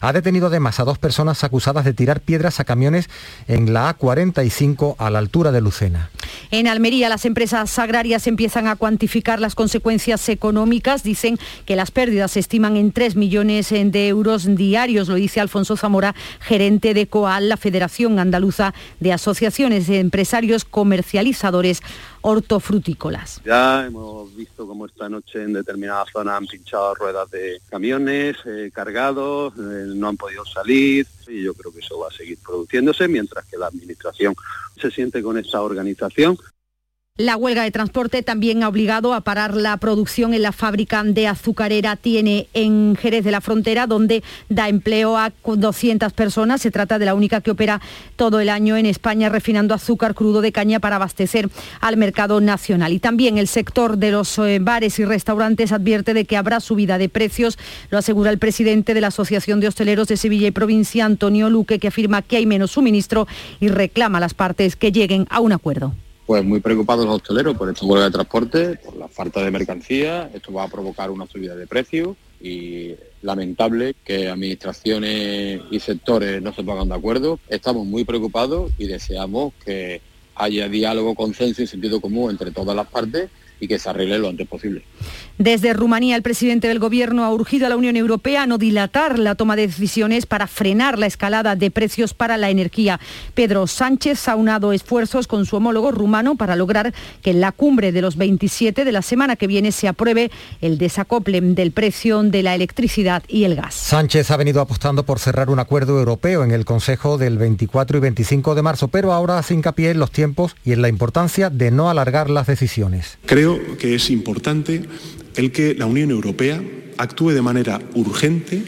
[0.01, 3.09] ha detenido además a dos personas acusadas de tirar piedras a camiones
[3.47, 6.09] en la A45 a la altura de Lucena.
[6.51, 11.03] En Almería, las empresas agrarias empiezan a cuantificar las consecuencias económicas.
[11.03, 15.77] Dicen que las pérdidas se estiman en 3 millones de euros diarios, lo dice Alfonso
[15.77, 21.81] Zamora, gerente de COAL, la Federación Andaluza de Asociaciones de Empresarios Comercializadores
[22.29, 23.41] Hortofrutícolas.
[23.45, 28.69] Ya hemos visto cómo esta noche en determinadas zonas han pinchado ruedas de camiones eh,
[28.73, 33.07] cargados, eh, no han podido salir y yo creo que eso va a seguir produciéndose
[33.07, 34.35] mientras que la Administración
[34.75, 36.37] se siente con esta organización.
[37.19, 41.25] La huelga de transporte también ha obligado a parar la producción en la fábrica de
[41.25, 46.61] azucarera Tiene en Jerez de la Frontera, donde da empleo a 200 personas.
[46.61, 47.81] Se trata de la única que opera
[48.17, 51.49] todo el año en España refinando azúcar crudo de caña para abastecer
[51.81, 52.93] al mercado nacional.
[52.93, 56.99] Y también el sector de los eh, bares y restaurantes advierte de que habrá subida
[56.99, 57.57] de precios.
[57.89, 61.79] Lo asegura el presidente de la Asociación de Hosteleros de Sevilla y Provincia, Antonio Luque,
[61.79, 63.27] que afirma que hay menos suministro
[63.59, 65.95] y reclama a las partes que lleguen a un acuerdo.
[66.27, 70.29] Pues muy preocupados los hosteleros por esta huelga de transporte, por la falta de mercancía,
[70.33, 76.53] esto va a provocar una subida de precios y lamentable que administraciones y sectores no
[76.53, 77.39] se pongan de acuerdo.
[77.47, 80.01] Estamos muy preocupados y deseamos que
[80.35, 83.29] haya diálogo, consenso y sentido común entre todas las partes
[83.61, 84.83] y que se arregle lo antes posible.
[85.39, 89.19] Desde Rumanía, el presidente del Gobierno ha urgido a la Unión Europea a no dilatar
[89.19, 92.99] la toma de decisiones para frenar la escalada de precios para la energía.
[93.35, 97.91] Pedro Sánchez ha unado esfuerzos con su homólogo rumano para lograr que en la cumbre
[97.91, 102.41] de los 27 de la semana que viene se apruebe el desacople del precio de
[102.41, 103.75] la electricidad y el gas.
[103.75, 108.01] Sánchez ha venido apostando por cerrar un acuerdo europeo en el Consejo del 24 y
[108.01, 111.69] 25 de marzo, pero ahora hace hincapié en los tiempos y en la importancia de
[111.69, 113.19] no alargar las decisiones.
[113.27, 114.81] Creo que es importante
[115.37, 116.61] el que la Unión Europea
[116.97, 118.63] actúe de manera urgente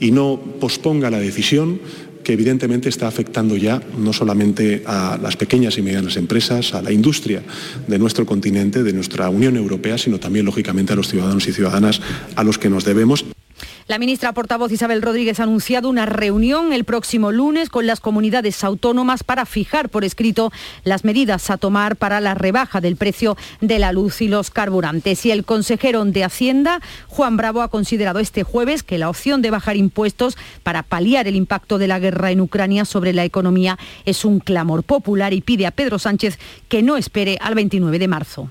[0.00, 1.80] y no posponga la decisión
[2.24, 6.90] que evidentemente está afectando ya no solamente a las pequeñas y medianas empresas, a la
[6.90, 7.42] industria
[7.86, 12.00] de nuestro continente, de nuestra Unión Europea, sino también, lógicamente, a los ciudadanos y ciudadanas
[12.34, 13.26] a los que nos debemos.
[13.86, 18.64] La ministra portavoz Isabel Rodríguez ha anunciado una reunión el próximo lunes con las comunidades
[18.64, 20.50] autónomas para fijar por escrito
[20.84, 25.26] las medidas a tomar para la rebaja del precio de la luz y los carburantes.
[25.26, 29.50] Y el consejero de Hacienda, Juan Bravo, ha considerado este jueves que la opción de
[29.50, 34.24] bajar impuestos para paliar el impacto de la guerra en Ucrania sobre la economía es
[34.24, 38.48] un clamor popular y pide a Pedro Sánchez que no espere al 29 de marzo.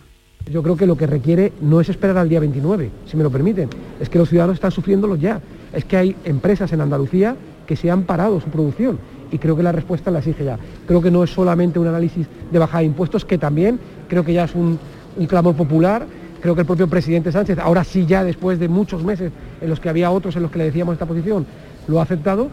[0.52, 3.32] Yo creo que lo que requiere no es esperar al día 29, si me lo
[3.32, 5.42] permiten, es que los ciudadanos están sufriéndolo ya.
[5.72, 9.00] Es que hay empresas en Andalucía que se han parado su producción
[9.32, 10.60] y creo que la respuesta la exige ya.
[10.86, 13.80] Creo que no es solamente un análisis de bajada de impuestos, que también
[14.10, 14.78] creo que ya es un,
[15.18, 16.06] un clamor popular.
[16.42, 19.80] Creo que el propio presidente Sánchez, ahora sí ya después de muchos meses en los
[19.80, 21.46] que había otros en los que le decíamos esta posición,
[21.88, 22.50] lo ha aceptado.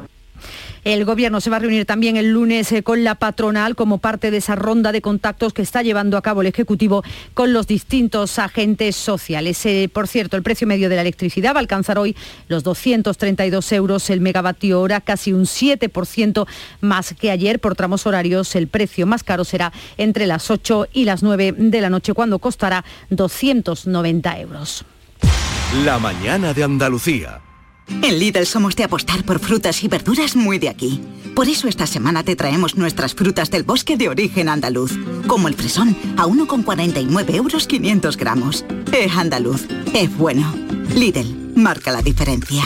[0.82, 4.30] El Gobierno se va a reunir también el lunes eh, con la patronal como parte
[4.30, 8.38] de esa ronda de contactos que está llevando a cabo el Ejecutivo con los distintos
[8.38, 9.64] agentes sociales.
[9.66, 12.16] Eh, por cierto, el precio medio de la electricidad va a alcanzar hoy
[12.48, 16.46] los 232 euros el megavatio hora, casi un 7%
[16.80, 17.60] más que ayer.
[17.60, 21.80] Por tramos horarios, el precio más caro será entre las 8 y las 9 de
[21.80, 24.84] la noche, cuando costará 290 euros.
[25.84, 27.49] La mañana de Andalucía.
[28.02, 31.00] En Lidl somos de apostar por frutas y verduras muy de aquí.
[31.34, 34.92] Por eso esta semana te traemos nuestras frutas del bosque de origen andaluz,
[35.26, 38.64] como el fresón, a 1,49 euros 500 gramos.
[38.92, 40.52] Es andaluz, es bueno.
[40.94, 42.64] Lidl, marca la diferencia.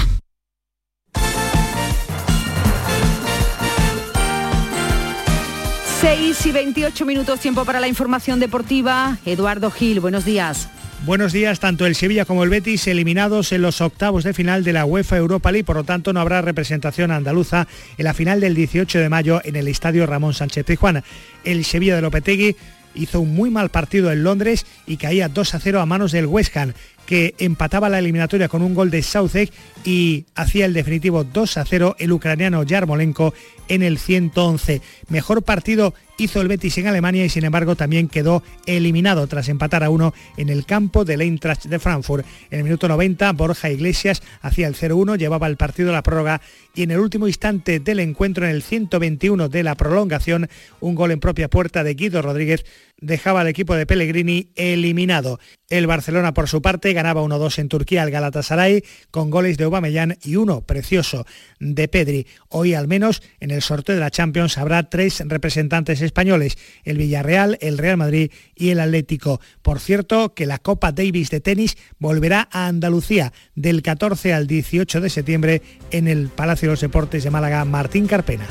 [6.00, 9.18] Seis y 28 minutos tiempo para la información deportiva.
[9.24, 10.68] Eduardo Gil, buenos días.
[11.04, 14.72] Buenos días, tanto el Sevilla como el Betis eliminados en los octavos de final de
[14.72, 18.54] la UEFA Europa League, por lo tanto no habrá representación andaluza en la final del
[18.54, 21.04] 18 de mayo en el Estadio Ramón Sánchez Pizjuán.
[21.44, 22.56] El Sevilla de Lopetegui
[22.94, 26.24] hizo un muy mal partido en Londres y caía 2 a 0 a manos del
[26.24, 26.72] West Ham,
[27.06, 29.52] que empataba la eliminatoria con un gol de Southgate
[29.84, 33.34] y hacía el definitivo 2 a 0 el ucraniano Yarmolenko
[33.68, 34.80] en el 111.
[35.08, 39.82] Mejor partido hizo el Betis en Alemania y sin embargo también quedó eliminado tras empatar
[39.84, 42.24] a uno en el campo del Eintracht de Frankfurt.
[42.50, 46.40] En el minuto 90 Borja Iglesias hacía el 0-1, llevaba el partido a la prórroga
[46.74, 50.48] y en el último instante del encuentro en el 121 de la prolongación
[50.80, 52.64] un gol en propia puerta de Guido Rodríguez
[53.04, 55.38] dejaba al equipo de Pellegrini eliminado.
[55.68, 60.18] El Barcelona, por su parte, ganaba 1-2 en Turquía al Galatasaray con goles de Aubameyang
[60.22, 61.26] y uno precioso
[61.58, 62.26] de Pedri.
[62.48, 67.58] Hoy, al menos, en el sorteo de la Champions habrá tres representantes españoles, el Villarreal,
[67.60, 69.40] el Real Madrid y el Atlético.
[69.62, 75.00] Por cierto, que la Copa Davis de tenis volverá a Andalucía del 14 al 18
[75.00, 78.46] de septiembre en el Palacio de los Deportes de Málaga Martín Carpena.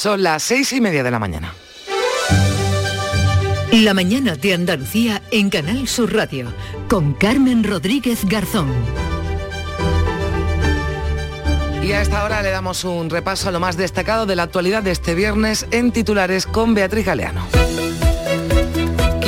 [0.00, 1.52] Son las seis y media de la mañana.
[3.70, 6.54] La mañana de Andalucía en Canal Sur Radio
[6.88, 8.72] con Carmen Rodríguez Garzón.
[11.82, 14.82] Y a esta hora le damos un repaso a lo más destacado de la actualidad
[14.82, 17.46] de este viernes en titulares con Beatriz Galeano.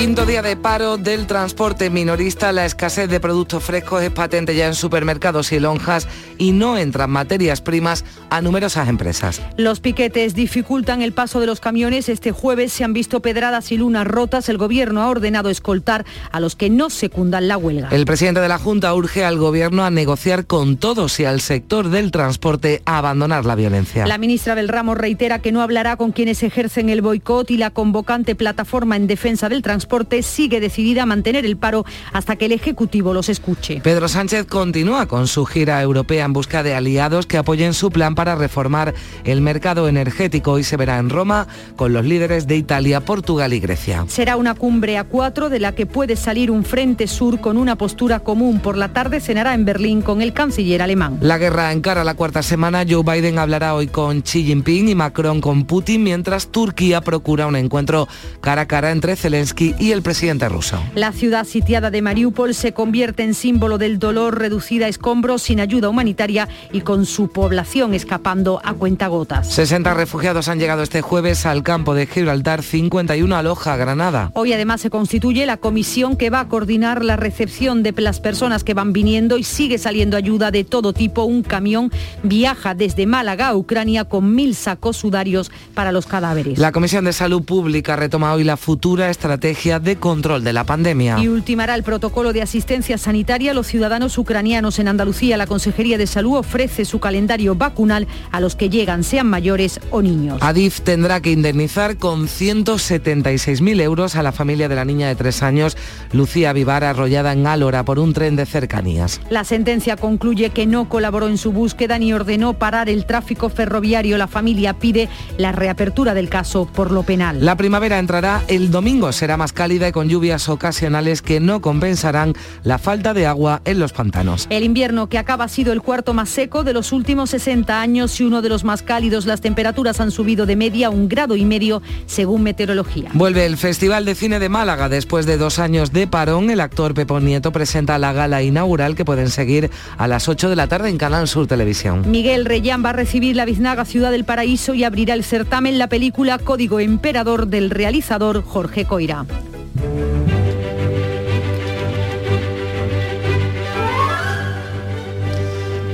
[0.02, 4.66] Quinto día de paro del transporte minorista, la escasez de productos frescos es patente ya
[4.66, 9.40] en supermercados y lonjas y no entran materias primas a numerosas empresas.
[9.56, 12.08] Los piquetes dificultan el paso de los camiones.
[12.08, 14.48] Este jueves se han visto pedradas y lunas rotas.
[14.48, 17.88] El gobierno ha ordenado escoltar a los que no secundan la huelga.
[17.92, 21.90] El presidente de la Junta urge al gobierno a negociar con todos y al sector
[21.90, 24.04] del transporte a abandonar la violencia.
[24.08, 27.70] La ministra del Ramo reitera que no hablará con quienes ejercen el boicot y la
[27.70, 29.91] convocante plataforma en defensa del transporte
[30.22, 33.80] sigue decidida a mantener el paro hasta que el Ejecutivo los escuche.
[33.82, 38.14] Pedro Sánchez continúa con su gira europea en busca de aliados que apoyen su plan
[38.14, 43.00] para reformar el mercado energético y se verá en Roma con los líderes de Italia,
[43.00, 44.06] Portugal y Grecia.
[44.08, 47.76] Será una cumbre a cuatro de la que puede salir un frente sur con una
[47.76, 48.60] postura común.
[48.60, 51.18] Por la tarde cenará en Berlín con el canciller alemán.
[51.20, 52.84] La guerra encara la cuarta semana.
[52.88, 57.56] Joe Biden hablará hoy con Xi Jinping y Macron con Putin, mientras Turquía procura un
[57.56, 58.08] encuentro
[58.40, 60.80] cara a cara entre Zelensky y el presidente ruso.
[60.94, 65.58] La ciudad sitiada de Mariupol se convierte en símbolo del dolor, reducida a escombros, sin
[65.58, 69.52] ayuda humanitaria y con su población escapando a cuentagotas.
[69.52, 74.30] 60 refugiados han llegado este jueves al campo de Gibraltar, 51 a Loja, Granada.
[74.34, 78.64] Hoy además se constituye la comisión que va a coordinar la recepción de las personas
[78.64, 81.24] que van viniendo y sigue saliendo ayuda de todo tipo.
[81.24, 81.90] Un camión
[82.22, 86.58] viaja desde Málaga a Ucrania con mil sacos sudarios para los cadáveres.
[86.58, 91.18] La Comisión de Salud Pública retoma hoy la futura estrategia de control de la pandemia.
[91.18, 95.36] Y ultimará el protocolo de asistencia sanitaria a los ciudadanos ucranianos en Andalucía.
[95.36, 100.02] La Consejería de Salud ofrece su calendario vacunal a los que llegan, sean mayores o
[100.02, 100.38] niños.
[100.40, 105.42] Adif tendrá que indemnizar con 176.000 euros a la familia de la niña de tres
[105.42, 105.76] años,
[106.12, 109.20] Lucía Vivar, arrollada en Álora por un tren de cercanías.
[109.30, 114.18] La sentencia concluye que no colaboró en su búsqueda ni ordenó parar el tráfico ferroviario.
[114.18, 115.08] La familia pide
[115.38, 117.44] la reapertura del caso por lo penal.
[117.44, 122.34] La primavera entrará el domingo, será más cálida y con lluvias ocasionales que no compensarán
[122.64, 124.48] la falta de agua en los pantanos.
[124.50, 128.20] El invierno que acaba ha sido el cuarto más seco de los últimos 60 años
[128.20, 129.24] y uno de los más cálidos.
[129.24, 133.10] Las temperaturas han subido de media un grado y medio según meteorología.
[133.14, 134.88] Vuelve el Festival de Cine de Málaga.
[134.88, 139.04] Después de dos años de parón, el actor Pepo Nieto presenta la gala inaugural que
[139.04, 142.10] pueden seguir a las 8 de la tarde en Canal Sur Televisión.
[142.10, 145.86] Miguel Reyán va a recibir la biznaga Ciudad del Paraíso y abrirá el certamen la
[145.86, 149.24] película Código Emperador del realizador Jorge Coira.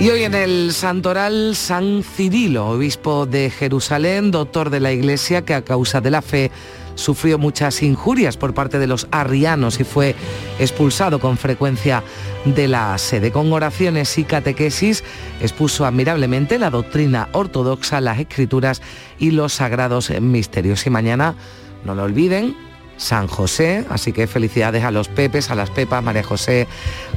[0.00, 5.54] Y hoy en el Santoral San Cirilo, obispo de Jerusalén, doctor de la Iglesia que
[5.54, 6.52] a causa de la fe
[6.94, 10.14] sufrió muchas injurias por parte de los arrianos y fue
[10.60, 12.04] expulsado con frecuencia
[12.44, 13.32] de la sede.
[13.32, 15.02] Con oraciones y catequesis
[15.40, 18.82] expuso admirablemente la doctrina ortodoxa, las escrituras
[19.18, 20.86] y los sagrados misterios.
[20.86, 21.34] Y mañana,
[21.84, 22.56] no lo olviden,
[22.98, 26.68] San José, así que felicidades a los Pepes, a las Pepas, María José,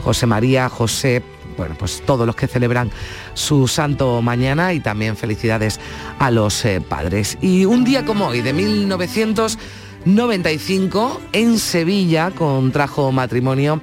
[0.03, 1.21] José María, José,
[1.57, 2.89] bueno, pues todos los que celebran
[3.33, 5.81] su santo mañana y también felicidades
[6.19, 7.37] a los eh, padres.
[7.41, 13.81] Y un día como hoy, de 1995, en Sevilla contrajo matrimonio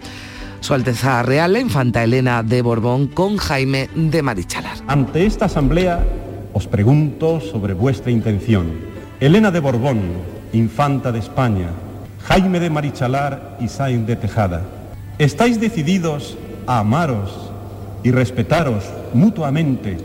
[0.60, 4.78] su Alteza Real, la Infanta Elena de Borbón, con Jaime de Marichalar.
[4.86, 6.04] Ante esta asamblea
[6.52, 8.72] os pregunto sobre vuestra intención.
[9.20, 10.00] Elena de Borbón,
[10.52, 11.68] Infanta de España,
[12.28, 14.60] Jaime de Marichalar y Sainz de Tejada,
[15.18, 16.36] ¿estáis decididos
[16.66, 17.30] a amaros
[18.02, 19.96] y respetaros mutuamente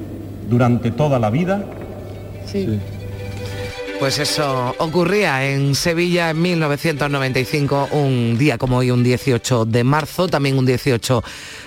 [0.50, 1.66] durante toda la vida?
[2.46, 2.80] Sí.
[4.00, 10.30] Pues eso ocurría en Sevilla en 1995, un día como hoy, un 18 de marzo,
[10.30, 11.22] también un 18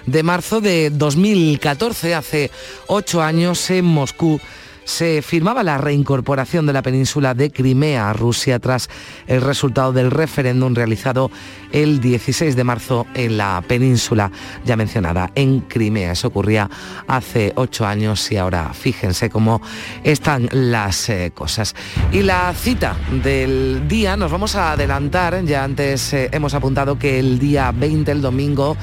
[0.07, 2.51] de marzo de 2014, hace
[2.87, 4.41] ocho años en Moscú
[4.87, 8.89] se firmaba la reincorporación de la península de Crimea a Rusia tras
[9.26, 11.30] el resultado del referéndum realizado
[11.72, 14.30] el 16 de marzo en la península
[14.64, 16.12] ya mencionada, en Crimea.
[16.12, 16.70] Eso ocurría
[17.09, 19.61] hace ocho años y ahora fíjense cómo
[20.05, 21.74] están las eh, cosas.
[22.12, 27.18] Y la cita del día, nos vamos a adelantar, ya antes eh, hemos apuntado que
[27.18, 28.76] el día 20, el domingo,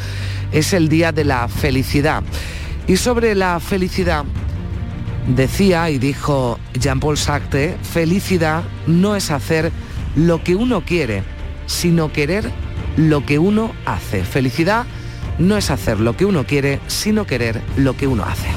[0.52, 2.24] es el día de la felicidad.
[2.88, 4.26] Y sobre la felicidad,
[5.28, 9.72] Decía y dijo Jean-Paul Sartre, felicidad no es hacer
[10.16, 11.24] lo que uno quiere,
[11.66, 12.52] sino querer
[12.98, 14.24] lo que uno hace.
[14.24, 14.86] Felicidad
[15.40, 18.50] no es hacer lo que uno quiere, sino querer lo que uno hace.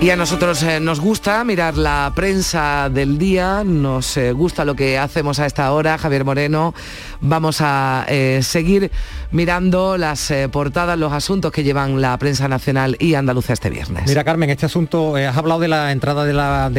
[0.00, 4.76] Y a nosotros eh, nos gusta mirar la prensa del día, nos eh, gusta lo
[4.76, 6.72] que hacemos a esta hora, Javier Moreno.
[7.20, 8.92] Vamos a eh, seguir
[9.30, 14.04] mirando las portadas, los asuntos que llevan la prensa nacional y andaluza este viernes.
[14.06, 16.32] Mira, Carmen, este asunto, has hablado de la entrada de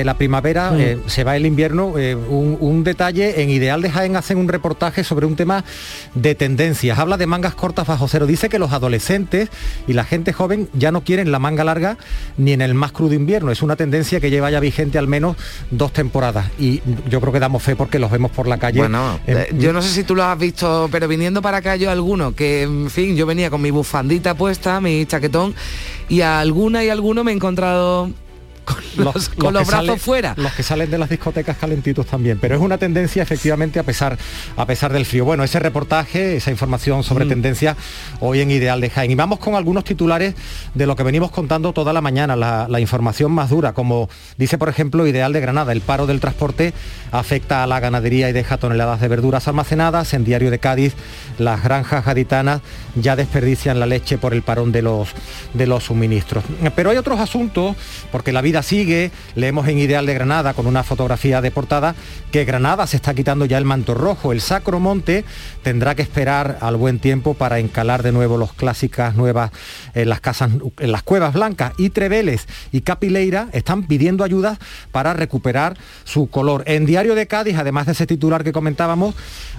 [0.04, 1.08] la, primavera, mm.
[1.10, 1.88] se va el invierno.
[1.88, 5.64] Un, un, detalle, en Ideal de Jaén hacen un reportaje sobre un tema
[6.16, 6.98] de tendencias.
[6.98, 8.26] Habla de mangas cortas bajo cero.
[8.26, 9.50] Dice que los adolescentes
[9.88, 11.98] y la gente joven ya no quieren la manga larga
[12.38, 13.52] ni en el más crudo de invierno.
[13.52, 15.38] Es una tendencia que lleva ya vigente al menos
[15.72, 18.80] dos temporadas y yo creo que damos fe porque los vemos por la calle.
[18.80, 21.92] Bueno, eh, yo no sé si tú lo has visto, pero viniendo para acá yo
[21.92, 25.54] alguno, que en fin, yo venía con mi bufandita puesta, mi chaquetón,
[26.08, 28.10] y a alguna y alguno me he encontrado
[29.36, 30.34] con los, brazos fuera.
[30.38, 34.18] Los que salen de las discotecas calentitos también, pero es una tendencia efectivamente a pesar,
[34.56, 35.26] a pesar del frío.
[35.26, 37.30] Bueno, ese reportaje, esa información sobre mm.
[37.30, 37.78] tendencia
[38.20, 39.12] hoy en Ideal de Jaén.
[39.12, 40.36] Y vamos con algunos titulares
[40.74, 44.70] de lo que venimos contando toda la mañana, la, información más dura, como dice por
[44.70, 46.74] ejemplo Ideal de Granada, el paro del transporte
[47.12, 50.14] afecta a la ganadería y deja toneladas de verduras almacenadas.
[50.14, 50.94] En Diario de Cádiz,
[51.38, 52.62] las granjas gaditanas
[52.96, 55.10] ya desperdician la leche por el parón de los,
[55.54, 56.44] de los suministros.
[56.76, 57.76] Pero hay otros asuntos,
[58.12, 61.96] porque la vida sigue, leemos en Ideal de Granada con una fotografía de portada
[62.32, 64.32] que Granada se está quitando ya el manto rojo.
[64.32, 65.26] El Sacro Monte
[65.64, 69.52] tendrá que esperar al buen tiempo para encalar de nuevo los clásicas nuevas
[69.94, 71.74] en las casas, en las cuevas blancas.
[71.78, 74.58] Y Treveles y Capileira están pidiendo ayuda
[74.92, 76.64] para recuperar su color.
[76.66, 79.16] En Diario de Cádiz, además de ese titular que comentábamos,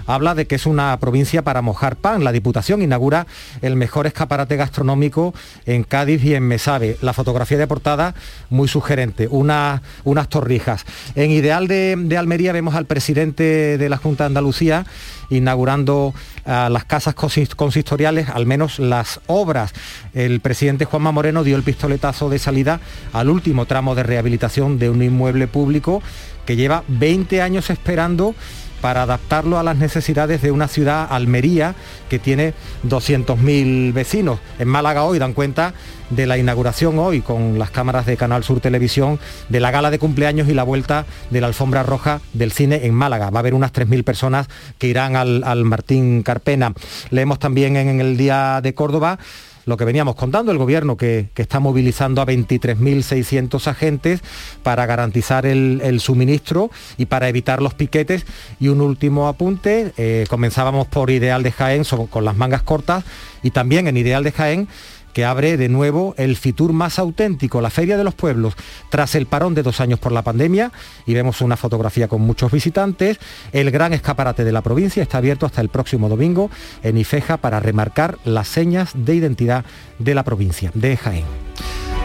[0.06, 2.24] habla de que es una provincia para mojar pan.
[2.24, 3.26] La Diputación inaugura
[3.62, 5.34] el mejor escaparate gastronómico
[5.66, 6.96] en Cádiz y en Mesabe.
[7.00, 8.14] La fotografía de portada
[8.48, 8.89] muy sugerente,
[9.30, 10.84] unas torrijas.
[11.14, 14.86] En Ideal de, Almería vemos al presidente de la Junta de Andalucía
[15.30, 16.12] inaugurando
[16.44, 19.72] ah, las casas consistoriales, al menos las obras.
[20.12, 22.80] El presidente Juanma Moreno dio el pistoletazo de salida
[23.12, 26.02] al último tramo de rehabilitación de un inmueble público
[26.46, 28.34] que lleva 20 años esperando
[28.80, 31.74] para adaptarlo a las necesidades de una ciudad, Almería,
[32.08, 32.54] que tiene
[32.86, 34.40] 200.000 vecinos.
[34.58, 35.74] En Málaga hoy dan cuenta
[36.10, 39.98] de la inauguración hoy con las cámaras de Canal Sur Televisión de la gala de
[39.98, 43.30] cumpleaños y la vuelta de la alfombra roja del cine en Málaga.
[43.30, 46.74] Va a haber unas 3.000 personas que irán al, al Martín Carpena.
[47.10, 49.18] Leemos también en el Día de Córdoba
[49.66, 54.20] lo que veníamos contando, el gobierno que, está movilizando a 23.600 agentes
[54.62, 58.26] para garantizar el, suministro y para evitar los piquetes.
[58.58, 63.04] Y un último apunte, eh, comenzábamos por Ideal de Jaén con las mangas cortas
[63.42, 64.68] y también en Ideal de Jaén
[65.12, 68.54] que abre de nuevo el Fitur más auténtico, la Feria de los Pueblos,
[68.88, 70.72] tras el parón de dos años por la pandemia,
[71.06, 73.18] y vemos una fotografía con muchos visitantes.
[73.52, 76.50] El gran escaparate de la provincia está abierto hasta el próximo domingo
[76.82, 79.64] en Ifeja para remarcar las señas de identidad
[79.98, 81.24] de la provincia, de Jaén.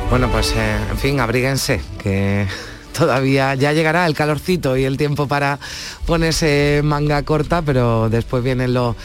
[0.09, 2.45] Bueno, pues eh, en fin, abríguense, que
[2.97, 5.59] todavía ya llegará el calorcito y el tiempo para
[6.05, 8.95] ponerse manga corta, pero después vienen los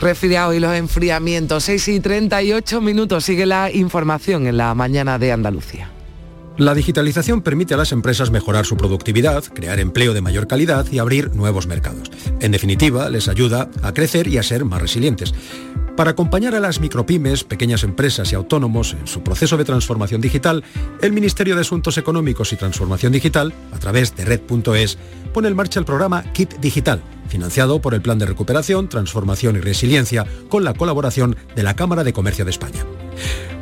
[0.00, 1.64] resfriados y los enfriamientos.
[1.64, 5.90] 6 y 38 minutos sigue la información en la mañana de Andalucía.
[6.58, 10.98] La digitalización permite a las empresas mejorar su productividad, crear empleo de mayor calidad y
[10.98, 12.10] abrir nuevos mercados.
[12.40, 15.34] En definitiva, les ayuda a crecer y a ser más resilientes.
[15.96, 20.62] Para acompañar a las micropymes, pequeñas empresas y autónomos en su proceso de transformación digital,
[21.00, 24.98] el Ministerio de Asuntos Económicos y Transformación Digital, a través de red.es,
[25.32, 29.60] pone en marcha el programa Kit Digital, financiado por el Plan de Recuperación, Transformación y
[29.60, 32.84] Resiliencia, con la colaboración de la Cámara de Comercio de España.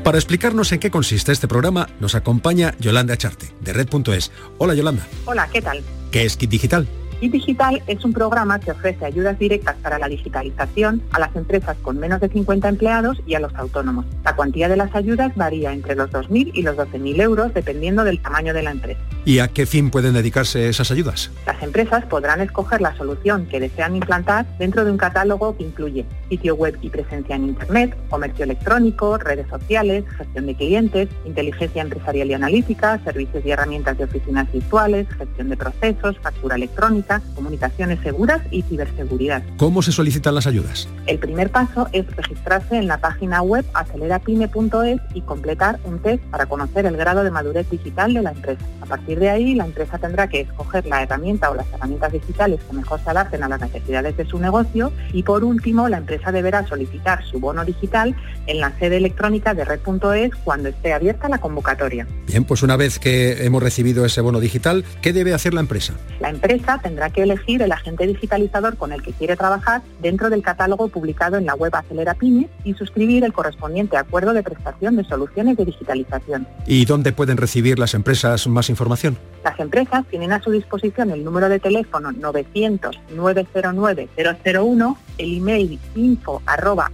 [0.02, 4.32] Para explicarnos en qué consiste este programa, nos acompaña Yolanda Charte, de red.es.
[4.58, 5.06] Hola Yolanda.
[5.26, 5.84] Hola, ¿qué tal?
[6.10, 6.88] ¿Qué es Kit Digital?
[7.24, 11.74] Kit Digital es un programa que ofrece ayudas directas para la digitalización a las empresas
[11.80, 14.04] con menos de 50 empleados y a los autónomos.
[14.24, 18.20] La cuantía de las ayudas varía entre los 2.000 y los 12.000 euros dependiendo del
[18.20, 19.00] tamaño de la empresa.
[19.24, 21.30] ¿Y a qué fin pueden dedicarse esas ayudas?
[21.46, 26.04] Las empresas podrán escoger la solución que desean implantar dentro de un catálogo que incluye
[26.28, 32.28] sitio web y presencia en Internet, comercio electrónico, redes sociales, gestión de clientes, inteligencia empresarial
[32.28, 38.42] y analítica, servicios y herramientas de oficinas virtuales, gestión de procesos, factura electrónica, comunicaciones seguras
[38.50, 39.42] y ciberseguridad.
[39.56, 40.88] ¿Cómo se solicitan las ayudas?
[41.06, 46.46] El primer paso es registrarse en la página web acelerapyme.es y completar un test para
[46.46, 48.64] conocer el grado de madurez digital de la empresa.
[48.80, 52.60] A partir de ahí, la empresa tendrá que escoger la herramienta o las herramientas digitales
[52.68, 56.32] que mejor se adapten a las necesidades de su negocio y por último, la empresa
[56.32, 58.14] deberá solicitar su bono digital
[58.46, 62.06] en la sede electrónica de red.es cuando esté abierta la convocatoria.
[62.26, 65.94] Bien, pues una vez que hemos recibido ese bono digital, ¿qué debe hacer la empresa?
[66.20, 70.42] La empresa tendrá que elegir el agente digitalizador con el que quiere trabajar dentro del
[70.42, 75.04] catálogo publicado en la web Acelera Pyme y suscribir el correspondiente acuerdo de prestación de
[75.04, 76.46] soluciones de digitalización.
[76.66, 79.16] ¿Y dónde pueden recibir las empresas más información?
[79.44, 86.90] Las empresas tienen a su disposición el número de teléfono 900-909-001, el email info arroba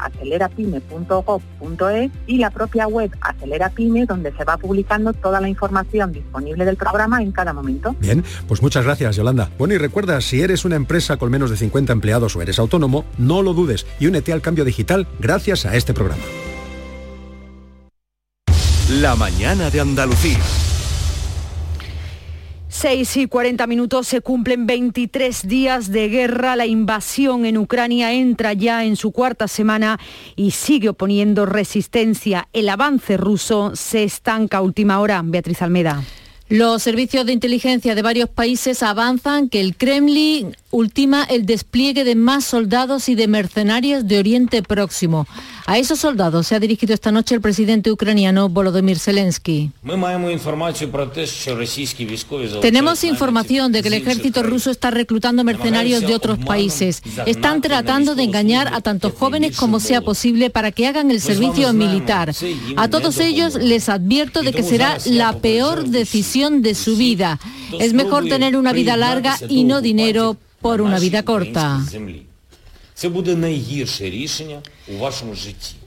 [2.27, 6.77] y la propia web Acelera Pyme donde se va publicando toda la información disponible del
[6.77, 7.95] programa en cada momento.
[8.01, 9.51] Bien, pues muchas gracias Yolanda.
[9.59, 13.05] Bueno y recuerda, si eres una empresa con menos de 50 empleados o eres autónomo,
[13.19, 16.23] no lo dudes y únete al cambio digital gracias a este programa.
[19.01, 20.39] La mañana de Andalucía.
[22.69, 26.55] 6 y 40 minutos se cumplen 23 días de guerra.
[26.55, 29.99] La invasión en Ucrania entra ya en su cuarta semana
[30.37, 32.49] y sigue oponiendo resistencia.
[32.53, 35.21] El avance ruso se estanca a última hora.
[35.25, 36.01] Beatriz Almeda.
[36.51, 42.15] Los servicios de inteligencia de varios países avanzan que el Kremlin ultima el despliegue de
[42.15, 45.27] más soldados y de mercenarios de Oriente Próximo.
[45.67, 49.71] A esos soldados se ha dirigido esta noche el presidente ucraniano Volodymyr Zelensky.
[52.61, 57.03] Tenemos información de que el ejército ruso está reclutando mercenarios de otros países.
[57.27, 61.73] Están tratando de engañar a tantos jóvenes como sea posible para que hagan el servicio
[61.73, 62.35] militar.
[62.77, 67.39] A todos ellos les advierto de que será la peor decisión de su vida.
[67.79, 71.81] Es mejor tener una vida larga y no dinero por una vida corta.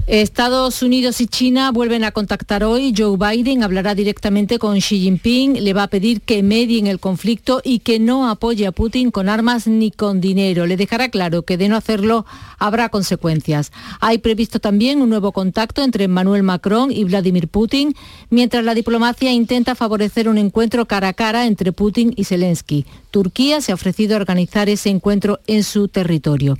[0.06, 2.94] Estados Unidos y China vuelven a contactar hoy.
[2.96, 7.00] Joe Biden hablará directamente con Xi Jinping, le va a pedir que medie en el
[7.00, 10.66] conflicto y que no apoye a Putin con armas ni con dinero.
[10.66, 12.26] Le dejará claro que de no hacerlo
[12.60, 13.72] habrá consecuencias.
[14.02, 17.96] Hay previsto también un nuevo contacto entre Emmanuel Macron y Vladimir Putin,
[18.30, 22.86] mientras la diplomacia intenta favorecer un encuentro cara a cara entre Putin y Zelensky.
[23.10, 26.58] Turquía se ha ofrecido a organizar ese encuentro en su territorio.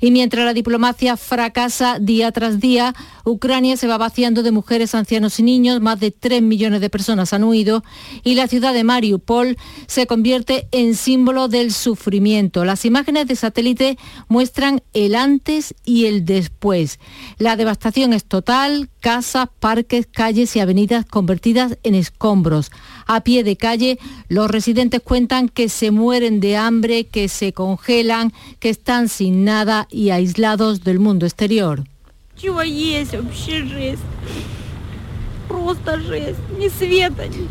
[0.00, 2.94] Y mientras la diplomacia fracasa día tras día,
[3.24, 7.32] Ucrania se va vaciando de mujeres, ancianos y niños, más de 3 millones de personas
[7.32, 7.82] han huido
[8.22, 12.64] y la ciudad de Mariupol se convierte en símbolo del sufrimiento.
[12.64, 16.98] Las imágenes de satélite muestran el antes y el después.
[17.38, 22.70] La devastación es total, casas, parques, calles y avenidas convertidas en escombros.
[23.06, 28.32] A pie de calle, los residentes cuentan que se mueren de hambre, que se congelan,
[28.58, 31.84] que están sin nada y aislados del mundo exterior.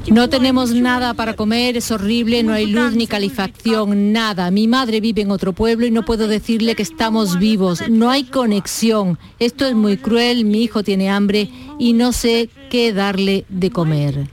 [0.08, 4.52] No tenemos nada para comer, es horrible, no hay luz ni calefacción, nada.
[4.52, 7.84] Mi madre vive en otro pueblo y no puedo decirle que estamos vivos.
[7.90, 9.18] No hay conexión.
[9.40, 14.28] Esto es muy cruel, mi hijo tiene hambre y no sé qué darle de comer.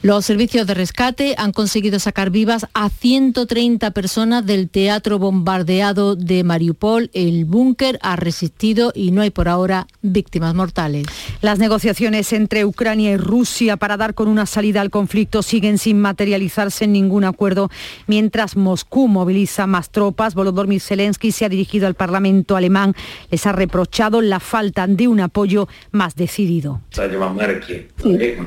[0.00, 6.44] Los servicios de rescate han conseguido sacar vivas a 130 personas del teatro bombardeado de
[6.44, 7.10] Mariupol.
[7.14, 11.08] El búnker ha resistido y no hay por ahora víctimas mortales.
[11.40, 15.98] Las negociaciones entre Ucrania y Rusia para dar con una salida al conflicto siguen sin
[16.00, 17.68] materializarse en ningún acuerdo,
[18.06, 20.36] mientras Moscú moviliza más tropas.
[20.36, 22.94] Volodymyr Zelensky se ha dirigido al Parlamento alemán,
[23.32, 26.82] les ha reprochado la falta de un apoyo más decidido.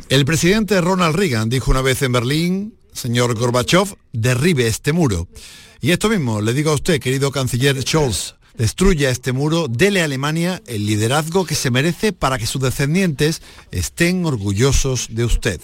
[0.08, 5.28] El presidente Ronald Reagan dijo una vez en Berlín, señor Gorbachev, derribe este muro.
[5.82, 10.06] Y esto mismo le digo a usted, querido canciller Scholz, destruya este muro, dele a
[10.06, 15.62] Alemania el liderazgo que se merece para que sus descendientes estén orgullosos de usted.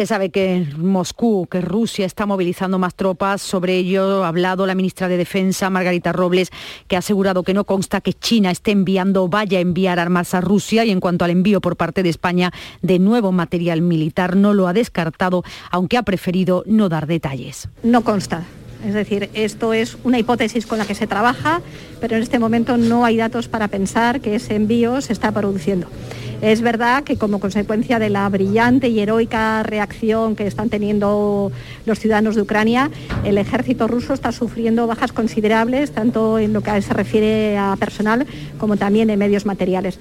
[0.00, 3.42] Se sabe que Moscú, que Rusia está movilizando más tropas.
[3.42, 6.48] Sobre ello ha hablado la ministra de Defensa, Margarita Robles,
[6.88, 10.32] que ha asegurado que no consta que China esté enviando o vaya a enviar armas
[10.32, 10.86] a Rusia.
[10.86, 14.68] Y en cuanto al envío por parte de España de nuevo material militar, no lo
[14.68, 17.68] ha descartado, aunque ha preferido no dar detalles.
[17.82, 18.46] No consta.
[18.86, 21.60] Es decir, esto es una hipótesis con la que se trabaja,
[22.00, 25.86] pero en este momento no hay datos para pensar que ese envío se está produciendo.
[26.42, 31.52] Es verdad que como consecuencia de la brillante y heroica reacción que están teniendo
[31.84, 32.90] los ciudadanos de Ucrania,
[33.24, 38.26] el ejército ruso está sufriendo bajas considerables, tanto en lo que se refiere a personal
[38.58, 39.98] como también en medios materiales.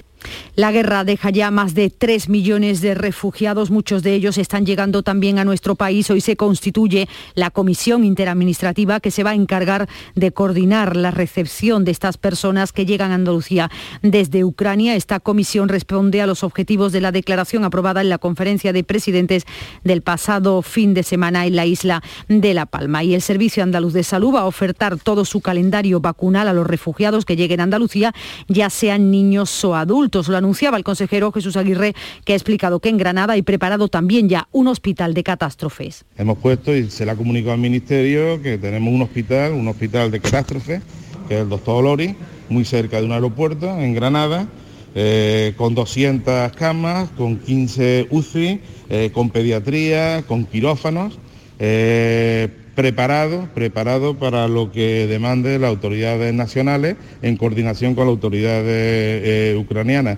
[0.56, 5.04] La guerra deja ya más de 3 millones de refugiados, muchos de ellos están llegando
[5.04, 6.10] también a nuestro país.
[6.10, 11.86] Hoy se constituye la comisión interadministrativa que se va a encargar de coordinar la recepción
[11.86, 13.69] de estas personas que llegan a Andalucía
[14.01, 14.95] desde Ucrania.
[14.95, 19.45] Esta comisión responde a los objetivos de la declaración aprobada en la conferencia de presidentes
[19.83, 23.03] del pasado fin de semana en la isla de La Palma.
[23.03, 26.67] Y el Servicio Andaluz de Salud va a ofertar todo su calendario vacunal a los
[26.67, 28.13] refugiados que lleguen a Andalucía,
[28.47, 30.27] ya sean niños o adultos.
[30.27, 34.29] Lo anunciaba el consejero Jesús Aguirre, que ha explicado que en Granada hay preparado también
[34.29, 36.05] ya un hospital de catástrofes.
[36.17, 40.11] Hemos puesto y se le ha comunicado al Ministerio que tenemos un hospital, un hospital
[40.11, 40.81] de catástrofes,
[41.30, 42.15] que es el doctor Olori,
[42.49, 44.47] muy cerca de un aeropuerto en Granada,
[44.95, 48.59] eh, con 200 camas, con 15 UCI,
[48.89, 51.19] eh, con pediatría, con quirófanos.
[51.59, 58.63] Eh, preparado, preparado para lo que demande las autoridades nacionales en coordinación con las autoridades
[58.65, 60.17] eh, ucranianas.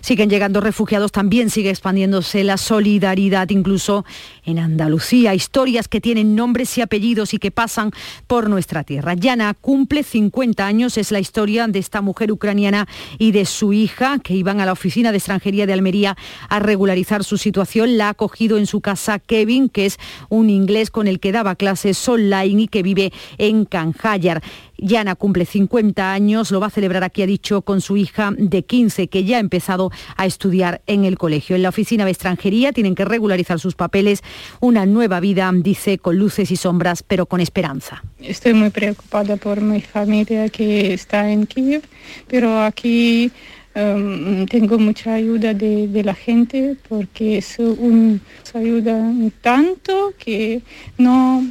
[0.00, 4.04] Siguen llegando refugiados, también sigue expandiéndose la solidaridad, incluso
[4.44, 5.34] en Andalucía.
[5.34, 7.90] Historias que tienen nombres y apellidos y que pasan
[8.26, 9.14] por nuestra tierra.
[9.14, 12.86] Yana cumple 50 años, es la historia de esta mujer ucraniana
[13.18, 16.16] y de su hija que iban a la oficina de extranjería de Almería
[16.48, 17.96] a regularizar su situación.
[17.96, 21.56] La ha acogido en su casa Kevin, que es un inglés con el que daba
[21.56, 24.42] clases online y que vive en Canjayar.
[24.78, 28.64] Yana cumple 50 años, lo va a celebrar aquí, ha dicho, con su hija de
[28.64, 31.56] 15, que ya ha empezado a estudiar en el colegio.
[31.56, 34.22] En la oficina de extranjería tienen que regularizar sus papeles,
[34.60, 38.02] una nueva vida, dice, con luces y sombras, pero con esperanza.
[38.20, 41.82] Estoy muy preocupada por mi familia que está en Kiev,
[42.28, 43.30] pero aquí
[43.78, 48.20] Em, tengo mucha ayuda de, la gente porque es un,
[48.52, 50.62] ayuda tanto que
[50.96, 51.46] no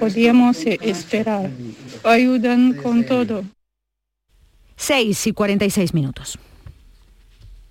[0.00, 1.48] podíamos esperar.
[2.02, 3.44] Ayudan con todo.
[4.74, 6.36] 6 y 46 minutos.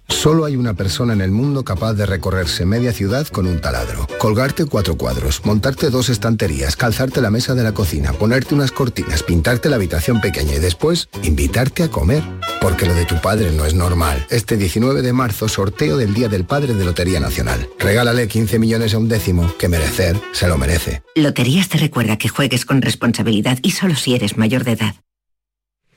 [0.09, 4.05] Solo hay una persona en el mundo capaz de recorrerse media ciudad con un taladro.
[4.17, 9.23] Colgarte cuatro cuadros, montarte dos estanterías, calzarte la mesa de la cocina, ponerte unas cortinas,
[9.23, 12.23] pintarte la habitación pequeña y después invitarte a comer.
[12.59, 14.25] Porque lo de tu padre no es normal.
[14.29, 17.69] Este 19 de marzo, sorteo del Día del Padre de Lotería Nacional.
[17.79, 21.01] Regálale 15 millones a un décimo, que merecer se lo merece.
[21.15, 24.95] Loterías te recuerda que juegues con responsabilidad y solo si eres mayor de edad.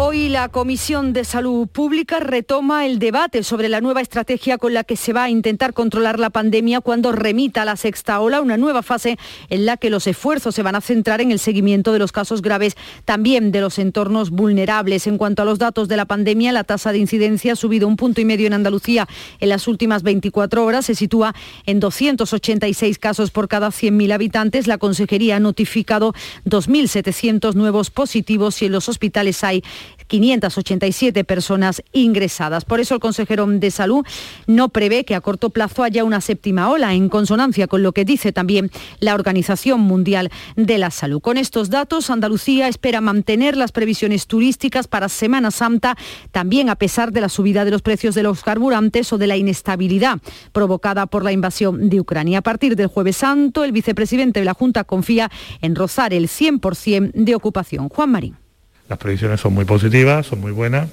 [0.00, 4.84] Hoy la Comisión de Salud Pública retoma el debate sobre la nueva estrategia con la
[4.84, 8.84] que se va a intentar controlar la pandemia cuando remita la sexta ola, una nueva
[8.84, 9.18] fase
[9.50, 12.42] en la que los esfuerzos se van a centrar en el seguimiento de los casos
[12.42, 12.76] graves,
[13.06, 15.08] también de los entornos vulnerables.
[15.08, 17.96] En cuanto a los datos de la pandemia, la tasa de incidencia ha subido un
[17.96, 19.08] punto y medio en Andalucía
[19.40, 21.34] en las últimas 24 horas, se sitúa
[21.66, 24.68] en 286 casos por cada 100.000 habitantes.
[24.68, 29.64] La Consejería ha notificado 2.700 nuevos positivos y en los hospitales hay
[30.06, 32.64] 587 personas ingresadas.
[32.64, 34.04] Por eso el consejero de Salud
[34.46, 38.04] no prevé que a corto plazo haya una séptima ola, en consonancia con lo que
[38.04, 38.70] dice también
[39.00, 41.20] la Organización Mundial de la Salud.
[41.20, 45.96] Con estos datos, Andalucía espera mantener las previsiones turísticas para Semana Santa,
[46.32, 49.36] también a pesar de la subida de los precios de los carburantes o de la
[49.36, 50.18] inestabilidad
[50.52, 52.38] provocada por la invasión de Ucrania.
[52.38, 55.30] A partir del jueves santo, el vicepresidente de la Junta confía
[55.60, 57.88] en rozar el 100% de ocupación.
[57.88, 58.47] Juan Marín.
[58.88, 60.88] Las previsiones son muy positivas, son muy buenas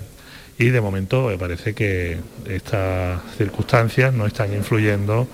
[0.57, 2.17] y de momento me parece que
[2.47, 5.27] estas circunstancias no están influyendo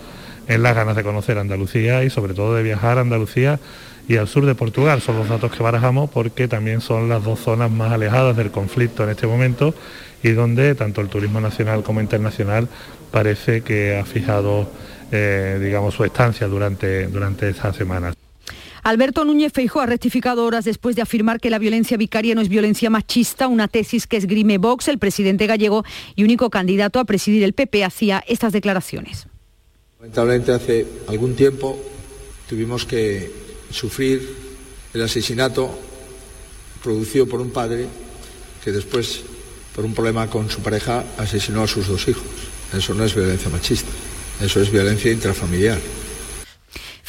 [0.47, 3.59] en las ganas de conocer Andalucía y sobre todo de viajar a Andalucía
[4.07, 5.01] y al sur de Portugal.
[5.01, 9.03] Son los datos que barajamos porque también son las dos zonas más alejadas del conflicto
[9.03, 9.73] en este momento
[10.23, 12.67] y donde tanto el turismo nacional como internacional
[13.11, 14.69] parece que ha fijado
[15.11, 18.15] eh, digamos, su estancia durante, durante estas semanas.
[18.83, 22.49] Alberto Núñez Feijóo ha rectificado horas después de afirmar que la violencia vicaria no es
[22.49, 25.83] violencia machista, una tesis que esgrime Vox, el presidente gallego
[26.15, 29.27] y único candidato a presidir el PP, hacía estas declaraciones.
[29.99, 31.79] Lamentablemente hace algún tiempo
[32.49, 33.31] tuvimos que
[33.69, 34.35] sufrir
[34.95, 35.69] el asesinato
[36.83, 37.87] producido por un padre
[38.63, 39.21] que después,
[39.75, 42.25] por un problema con su pareja, asesinó a sus dos hijos.
[42.75, 43.91] Eso no es violencia machista,
[44.41, 45.77] eso es violencia intrafamiliar.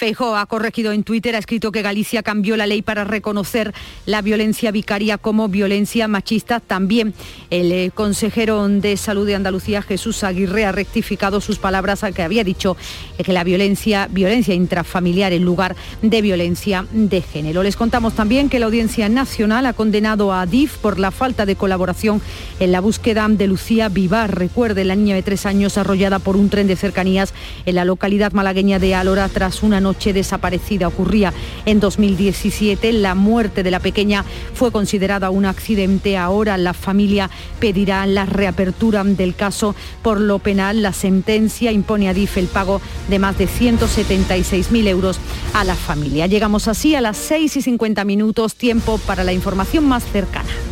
[0.03, 3.73] Feijóo ha corregido en Twitter, ha escrito que Galicia cambió la ley para reconocer
[4.05, 6.59] la violencia vicaria como violencia machista.
[6.59, 7.15] También
[7.51, 12.23] el eh, consejero de Salud de Andalucía, Jesús Aguirre, ha rectificado sus palabras al que
[12.25, 12.77] había dicho
[13.25, 17.63] que la violencia, violencia intrafamiliar en lugar de violencia de género.
[17.63, 21.55] Les contamos también que la Audiencia Nacional ha condenado a DIF por la falta de
[21.55, 22.21] colaboración
[22.59, 24.37] en la búsqueda de Lucía Vivar.
[24.37, 27.33] Recuerde, la niña de tres años arrollada por un tren de cercanías
[27.67, 30.89] en la localidad malagueña de Alora tras una noche noche desaparecida.
[30.89, 31.35] Ocurría
[31.67, 32.93] en 2017.
[32.95, 34.25] La muerte de la pequeña
[34.55, 36.17] fue considerada un accidente.
[36.17, 37.29] Ahora la familia
[37.61, 40.81] pedirá la reapertura del caso por lo penal.
[40.81, 42.81] La sentencia impone a DIF el pago
[43.11, 45.19] de más de 176.000 euros
[45.53, 46.27] a la familia.
[46.27, 50.72] Llegamos así a las 6 y 50 minutos, tiempo para la información más cercana.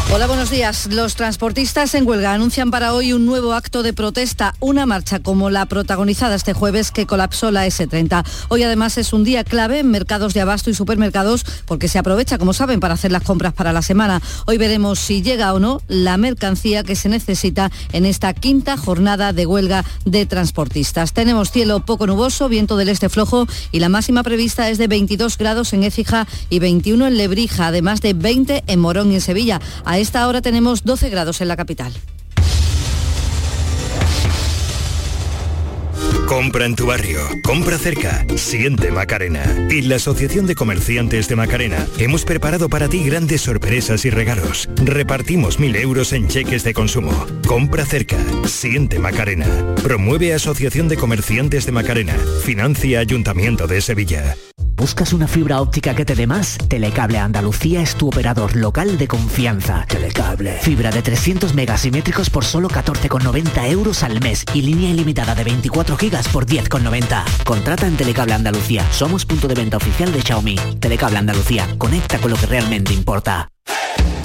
[0.13, 0.89] Hola, buenos días.
[0.91, 5.49] Los transportistas en huelga anuncian para hoy un nuevo acto de protesta, una marcha como
[5.49, 8.25] la protagonizada este jueves que colapsó la S30.
[8.49, 12.37] Hoy además es un día clave en mercados de abasto y supermercados porque se aprovecha,
[12.37, 14.21] como saben, para hacer las compras para la semana.
[14.47, 19.31] Hoy veremos si llega o no la mercancía que se necesita en esta quinta jornada
[19.31, 21.13] de huelga de transportistas.
[21.13, 25.37] Tenemos cielo poco nuboso, viento del este flojo y la máxima prevista es de 22
[25.37, 29.61] grados en Écija y 21 en Lebrija, además de 20 en Morón y en Sevilla.
[30.01, 31.93] Esta hora tenemos 12 grados en la capital.
[36.27, 39.43] Compra en tu barrio, compra cerca, siente Macarena.
[39.69, 44.69] Y la Asociación de Comerciantes de Macarena hemos preparado para ti grandes sorpresas y regalos.
[44.77, 47.11] Repartimos mil euros en cheques de consumo.
[47.45, 49.75] Compra cerca, siente Macarena.
[49.83, 52.15] Promueve Asociación de Comerciantes de Macarena.
[52.43, 54.35] Financia Ayuntamiento de Sevilla.
[54.81, 56.57] ¿Buscas una fibra óptica que te dé más?
[56.67, 59.85] Telecable Andalucía es tu operador local de confianza.
[59.87, 60.53] Telecable.
[60.53, 65.95] Fibra de 300 megasimétricos por solo 14,90 euros al mes y línea ilimitada de 24
[65.97, 67.43] gigas por 10,90.
[67.43, 68.83] Contrata en Telecable Andalucía.
[68.91, 70.55] Somos punto de venta oficial de Xiaomi.
[70.79, 71.67] Telecable Andalucía.
[71.77, 73.49] Conecta con lo que realmente importa.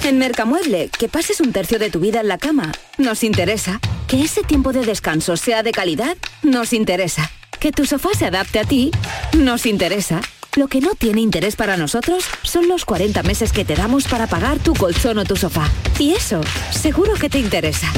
[0.05, 3.79] En Mercamueble, que pases un tercio de tu vida en la cama, nos interesa.
[4.07, 7.31] Que ese tiempo de descanso sea de calidad, nos interesa.
[7.61, 8.91] Que tu sofá se adapte a ti,
[9.35, 10.23] nos interesa.
[10.57, 14.27] Lo que no tiene interés para nosotros son los 40 meses que te damos para
[14.27, 15.69] pagar tu colchón o tu sofá.
[15.99, 16.41] Y eso,
[16.71, 17.93] seguro que te interesa.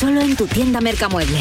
[0.00, 1.38] Solo en tu tienda Mercamueble.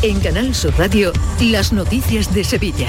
[0.00, 2.88] En Canal Sur Radio, las noticias de Sevilla.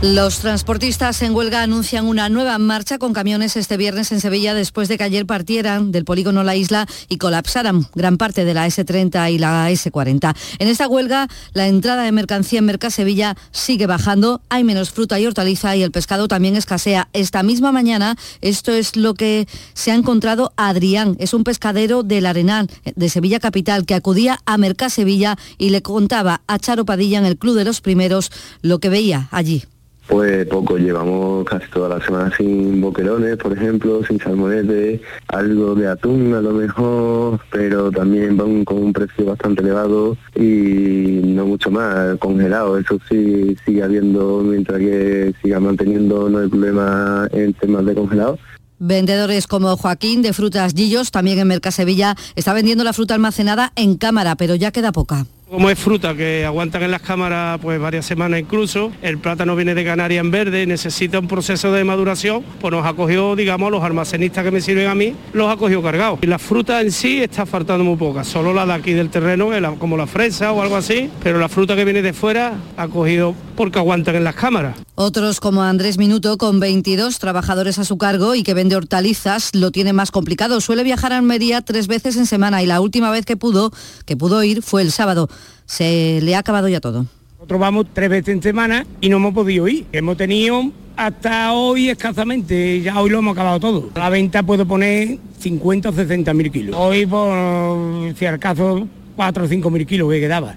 [0.00, 4.86] Los transportistas en huelga anuncian una nueva marcha con camiones este viernes en Sevilla después
[4.86, 9.32] de que ayer partieran del polígono La Isla y colapsaran gran parte de la S30
[9.32, 10.36] y la S40.
[10.60, 15.26] En esta huelga, la entrada de mercancía en Mercasevilla sigue bajando, hay menos fruta y
[15.26, 17.08] hortaliza y el pescado también escasea.
[17.12, 22.26] Esta misma mañana, esto es lo que se ha encontrado Adrián, es un pescadero del
[22.26, 27.26] Arenal de Sevilla Capital que acudía a Mercasevilla y le contaba a Charo Padilla en
[27.26, 28.30] el Club de los Primeros
[28.62, 29.64] lo que veía allí.
[30.08, 35.86] Pues poco, llevamos casi toda la semana sin boquerones, por ejemplo, sin salmonete, algo de
[35.86, 41.70] atún a lo mejor, pero también van con un precio bastante elevado y no mucho
[41.70, 42.78] más, congelado.
[42.78, 48.38] Eso sí sigue habiendo, mientras que siga manteniendo no hay problema en temas de congelado.
[48.78, 53.96] Vendedores como Joaquín de Frutas Gillos, también en Mercasevilla, está vendiendo la fruta almacenada en
[53.96, 55.26] cámara, pero ya queda poca.
[55.50, 59.74] Como es fruta que aguantan en las cámaras pues varias semanas incluso, el plátano viene
[59.74, 63.82] de Canarias en verde, necesita un proceso de maduración, pues nos ha cogido, digamos, los
[63.82, 66.18] almacenistas que me sirven a mí, los ha cogido cargados.
[66.20, 69.48] Y la fruta en sí está faltando muy poca, solo la de aquí del terreno,
[69.78, 73.34] como la fresa o algo así, pero la fruta que viene de fuera ha cogido
[73.56, 74.76] porque aguantan en las cámaras.
[74.94, 79.70] Otros como Andrés Minuto, con 22 trabajadores a su cargo y que vende hortalizas, lo
[79.70, 80.60] tiene más complicado.
[80.60, 83.72] Suele viajar a Almería tres veces en semana y la última vez que pudo,
[84.04, 85.28] que pudo ir fue el sábado.
[85.66, 87.06] Se le ha acabado ya todo.
[87.34, 89.86] Nosotros vamos tres veces en semana y no hemos podido ir.
[89.92, 93.90] Hemos tenido hasta hoy escasamente, ya hoy lo hemos acabado todo.
[93.94, 96.76] A la venta puedo poner 50 o 60 mil kilos.
[96.76, 100.56] Hoy, por si al caso, 4 o 5 mil kilos que quedaba.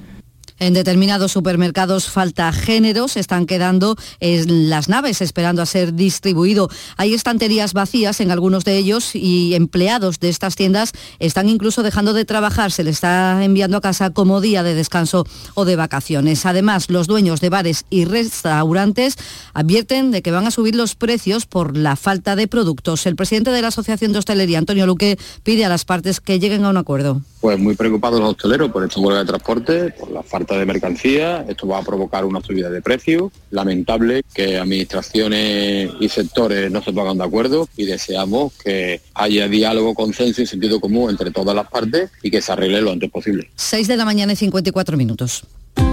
[0.61, 6.69] En determinados supermercados falta género, se están quedando en las naves esperando a ser distribuido.
[6.97, 12.13] Hay estanterías vacías en algunos de ellos y empleados de estas tiendas están incluso dejando
[12.13, 12.71] de trabajar.
[12.71, 16.45] Se les está enviando a casa como día de descanso o de vacaciones.
[16.45, 19.15] Además, los dueños de bares y restaurantes
[19.55, 23.07] advierten de que van a subir los precios por la falta de productos.
[23.07, 26.65] El presidente de la Asociación de Hostelería, Antonio Luque, pide a las partes que lleguen
[26.65, 27.19] a un acuerdo.
[27.39, 31.45] Pues muy preocupados los hosteleros por esta huelga de transporte, por la falta de mercancía.
[31.47, 33.31] Esto va a provocar una subida de precios.
[33.49, 39.93] Lamentable que administraciones y sectores no se pongan de acuerdo y deseamos que haya diálogo,
[39.93, 43.49] consenso y sentido común entre todas las partes y que se arregle lo antes posible.
[43.55, 45.43] 6 de la mañana y 54 minutos.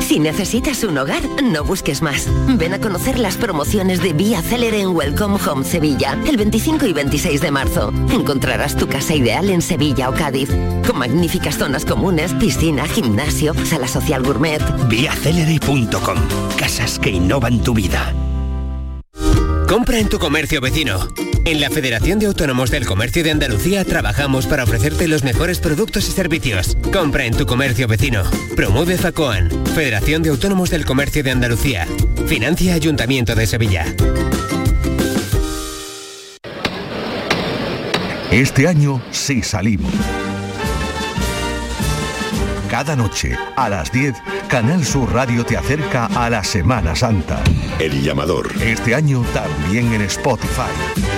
[0.00, 2.26] Si necesitas un hogar, no busques más.
[2.56, 6.92] Ven a conocer las promociones de Vía Célere en Welcome Home Sevilla, el 25 y
[6.94, 7.92] 26 de marzo.
[8.10, 10.48] Encontrarás tu casa ideal en Sevilla o Cádiz,
[10.86, 14.62] con magníficas zonas comunes, piscina, gimnasio, sala social gourmet.
[14.88, 16.18] Viacelere.com.
[16.56, 18.14] Casas que innovan tu vida.
[19.68, 21.06] Compra en tu comercio vecino.
[21.48, 26.06] En la Federación de Autónomos del Comercio de Andalucía trabajamos para ofrecerte los mejores productos
[26.06, 26.76] y servicios.
[26.92, 28.22] Compra en tu comercio vecino.
[28.54, 31.88] Promueve FACOAN, Federación de Autónomos del Comercio de Andalucía.
[32.26, 33.86] Financia Ayuntamiento de Sevilla.
[38.30, 39.94] Este año sí salimos.
[42.68, 44.14] Cada noche, a las 10,
[44.48, 47.42] Canal Sur Radio te acerca a la Semana Santa.
[47.78, 48.52] El llamador.
[48.60, 51.17] Este año también en Spotify.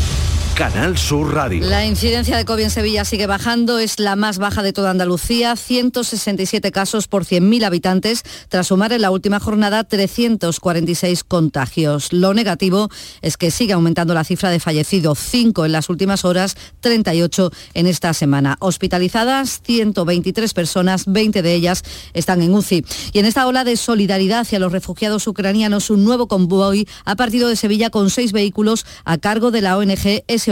[0.61, 1.67] Canal Sur Radio.
[1.67, 5.55] La incidencia de COVID en Sevilla sigue bajando, es la más baja de toda Andalucía,
[5.55, 12.13] 167 casos por 100.000 habitantes, tras sumar en la última jornada 346 contagios.
[12.13, 12.89] Lo negativo
[13.23, 17.87] es que sigue aumentando la cifra de fallecidos, 5 en las últimas horas, 38 en
[17.87, 18.57] esta semana.
[18.59, 21.81] Hospitalizadas 123 personas, 20 de ellas
[22.13, 22.85] están en UCI.
[23.13, 27.49] Y en esta ola de solidaridad hacia los refugiados ucranianos, un nuevo convoy ha partido
[27.49, 30.50] de Sevilla con seis vehículos a cargo de la ONG SOS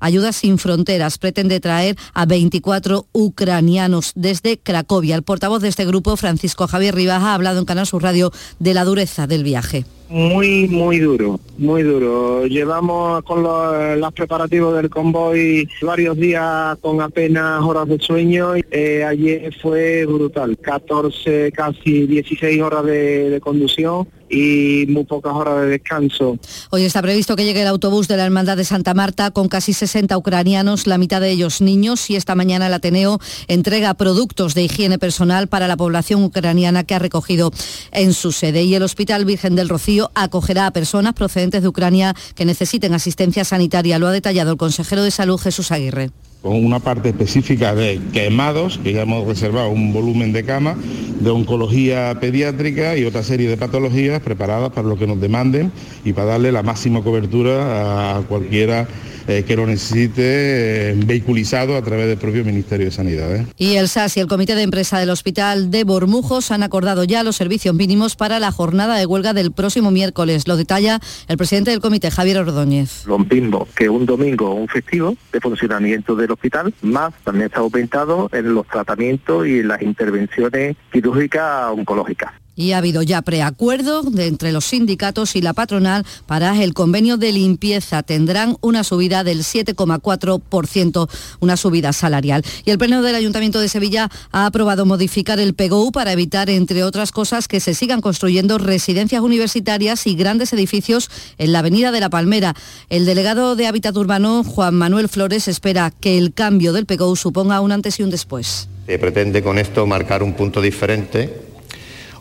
[0.00, 1.18] Ayuda Sin Fronteras.
[1.18, 5.16] Pretende traer a 24 ucranianos desde Cracovia.
[5.16, 8.74] El portavoz de este grupo, Francisco Javier Rivas, ha hablado en Canal Sur Radio de
[8.74, 9.84] la dureza del viaje.
[10.08, 12.46] Muy, muy duro, muy duro.
[12.46, 18.52] Llevamos con los, los preparativos del convoy varios días con apenas horas de sueño.
[18.70, 25.62] Eh, ayer fue brutal, 14, casi 16 horas de, de conducción y muy pocas horas
[25.62, 26.38] de descanso.
[26.70, 29.72] Hoy está previsto que llegue el autobús de la Hermandad de Santa Marta con casi
[29.72, 34.62] 60 ucranianos, la mitad de ellos niños, y esta mañana el Ateneo entrega productos de
[34.62, 37.52] higiene personal para la población ucraniana que ha recogido
[37.92, 38.64] en su sede.
[38.64, 43.44] Y el Hospital Virgen del Rocío acogerá a personas procedentes de Ucrania que necesiten asistencia
[43.44, 43.98] sanitaria.
[43.98, 46.10] Lo ha detallado el consejero de Salud Jesús Aguirre
[46.44, 50.76] con una parte específica de quemados, que ya hemos reservado un volumen de cama,
[51.20, 55.72] de oncología pediátrica y otra serie de patologías preparadas para lo que nos demanden
[56.04, 58.86] y para darle la máxima cobertura a cualquiera
[59.28, 63.34] eh, que lo necesite eh, vehiculizado a través del propio Ministerio de Sanidad.
[63.34, 63.46] ¿eh?
[63.56, 67.22] Y el SAS y el Comité de Empresa del Hospital de Bormujos han acordado ya
[67.22, 70.46] los servicios mínimos para la jornada de huelga del próximo miércoles.
[70.46, 73.04] Lo detalla el presidente del comité, Javier Ordóñez.
[73.04, 78.28] Rompimos que un domingo o un festivo de funcionamiento del hospital, más también está aumentado
[78.32, 82.43] en los tratamientos y en las intervenciones quirúrgicas oncológicas.
[82.56, 87.32] Y ha habido ya preacuerdo entre los sindicatos y la patronal para el convenio de
[87.32, 88.02] limpieza.
[88.02, 91.08] Tendrán una subida del 7,4%,
[91.40, 92.44] una subida salarial.
[92.64, 96.84] Y el Pleno del Ayuntamiento de Sevilla ha aprobado modificar el PGU para evitar, entre
[96.84, 102.00] otras cosas, que se sigan construyendo residencias universitarias y grandes edificios en la Avenida de
[102.00, 102.54] la Palmera.
[102.88, 107.60] El delegado de Hábitat Urbano, Juan Manuel Flores, espera que el cambio del PGU suponga
[107.60, 108.68] un antes y un después.
[108.86, 111.53] Se pretende con esto marcar un punto diferente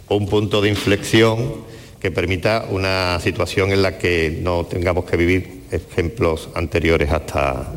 [0.09, 5.63] un punto de inflexión que permita una situación en la que no tengamos que vivir
[5.71, 7.71] ejemplos anteriores hasta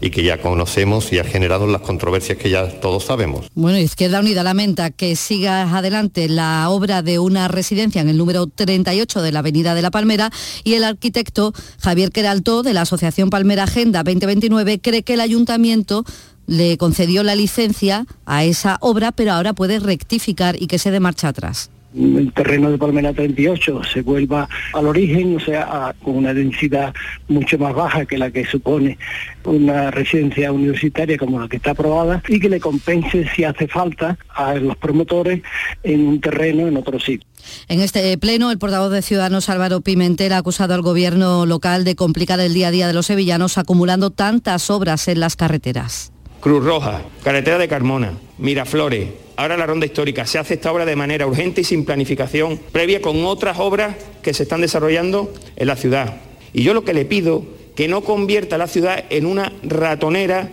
[0.00, 3.46] y que ya conocemos y ha generado las controversias que ya todos sabemos.
[3.54, 8.46] Bueno, Izquierda Unida lamenta que siga adelante la obra de una residencia en el número
[8.46, 10.30] 38 de la Avenida de la Palmera
[10.64, 16.04] y el arquitecto Javier Queralto de la Asociación Palmera Agenda 2029 cree que el ayuntamiento
[16.48, 20.98] le concedió la licencia a esa obra, pero ahora puede rectificar y que se dé
[20.98, 26.16] marcha atrás el terreno de Palmera 38 se vuelva al origen, o sea, a, con
[26.16, 26.94] una densidad
[27.28, 28.98] mucho más baja que la que supone
[29.44, 34.18] una residencia universitaria como la que está aprobada y que le compense si hace falta
[34.34, 35.42] a los promotores
[35.82, 37.26] en un terreno en otro sitio.
[37.68, 41.96] En este pleno, el portavoz de Ciudadanos Álvaro Pimentel ha acusado al gobierno local de
[41.96, 46.64] complicar el día a día de los sevillanos acumulando tantas obras en las carreteras Cruz
[46.64, 50.26] Roja, Carretera de Carmona, Miraflores, ahora la ronda histórica.
[50.26, 54.34] Se hace esta obra de manera urgente y sin planificación previa con otras obras que
[54.34, 56.16] se están desarrollando en la ciudad.
[56.52, 60.50] Y yo lo que le pido, que no convierta la ciudad en una ratonera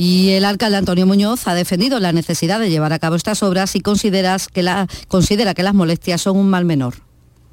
[0.00, 3.74] y el alcalde Antonio Muñoz ha defendido la necesidad de llevar a cabo estas obras
[3.74, 6.94] y consideras que la, considera que las molestias son un mal menor.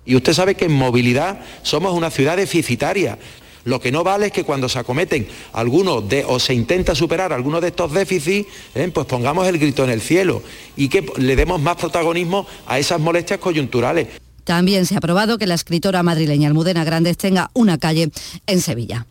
[0.05, 3.17] Y usted sabe que en movilidad somos una ciudad deficitaria.
[3.65, 7.33] Lo que no vale es que cuando se acometen algunos de, o se intenta superar
[7.33, 8.91] algunos de estos déficits, ¿eh?
[8.93, 10.43] pues pongamos el grito en el cielo
[10.77, 14.07] y que le demos más protagonismo a esas molestias coyunturales.
[14.43, 18.11] También se ha aprobado que la escritora madrileña Almudena Grandes tenga una calle
[18.45, 19.07] en Sevilla.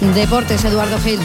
[0.00, 1.20] Deportes, Eduardo Gil.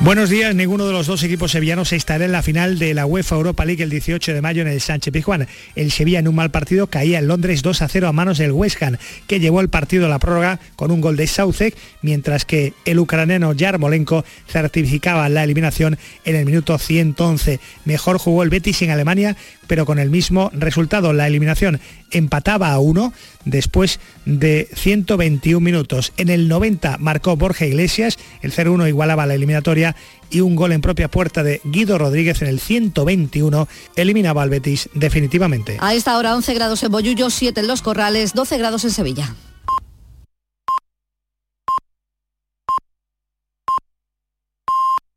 [0.00, 3.34] Buenos días, ninguno de los dos equipos sevillanos estará en la final de la UEFA
[3.34, 5.48] Europa League el 18 de mayo en el Sánchez Pizjuán.
[5.74, 8.52] El Sevilla en un mal partido caía en Londres 2 a 0 a manos del
[8.52, 8.96] West Ham,
[9.26, 13.00] que llevó el partido a la prórroga con un gol de Soucek, mientras que el
[13.00, 17.58] ucraniano Yarmolenko certificaba la eliminación en el minuto 111.
[17.84, 19.36] Mejor jugó el Betis en Alemania,
[19.66, 21.12] pero con el mismo resultado.
[21.12, 21.80] La eliminación
[22.10, 23.12] empataba a uno
[23.44, 26.12] después de 121 minutos.
[26.16, 29.96] En el 90 marcó Borja Iglesias, el 0-1 igualaba la eliminatoria
[30.30, 34.90] y un gol en propia puerta de Guido Rodríguez en el 121 eliminaba al Betis
[34.94, 35.78] definitivamente.
[35.80, 39.34] A esta hora 11 grados en Bollullo, 7 en Los Corrales, 12 grados en Sevilla.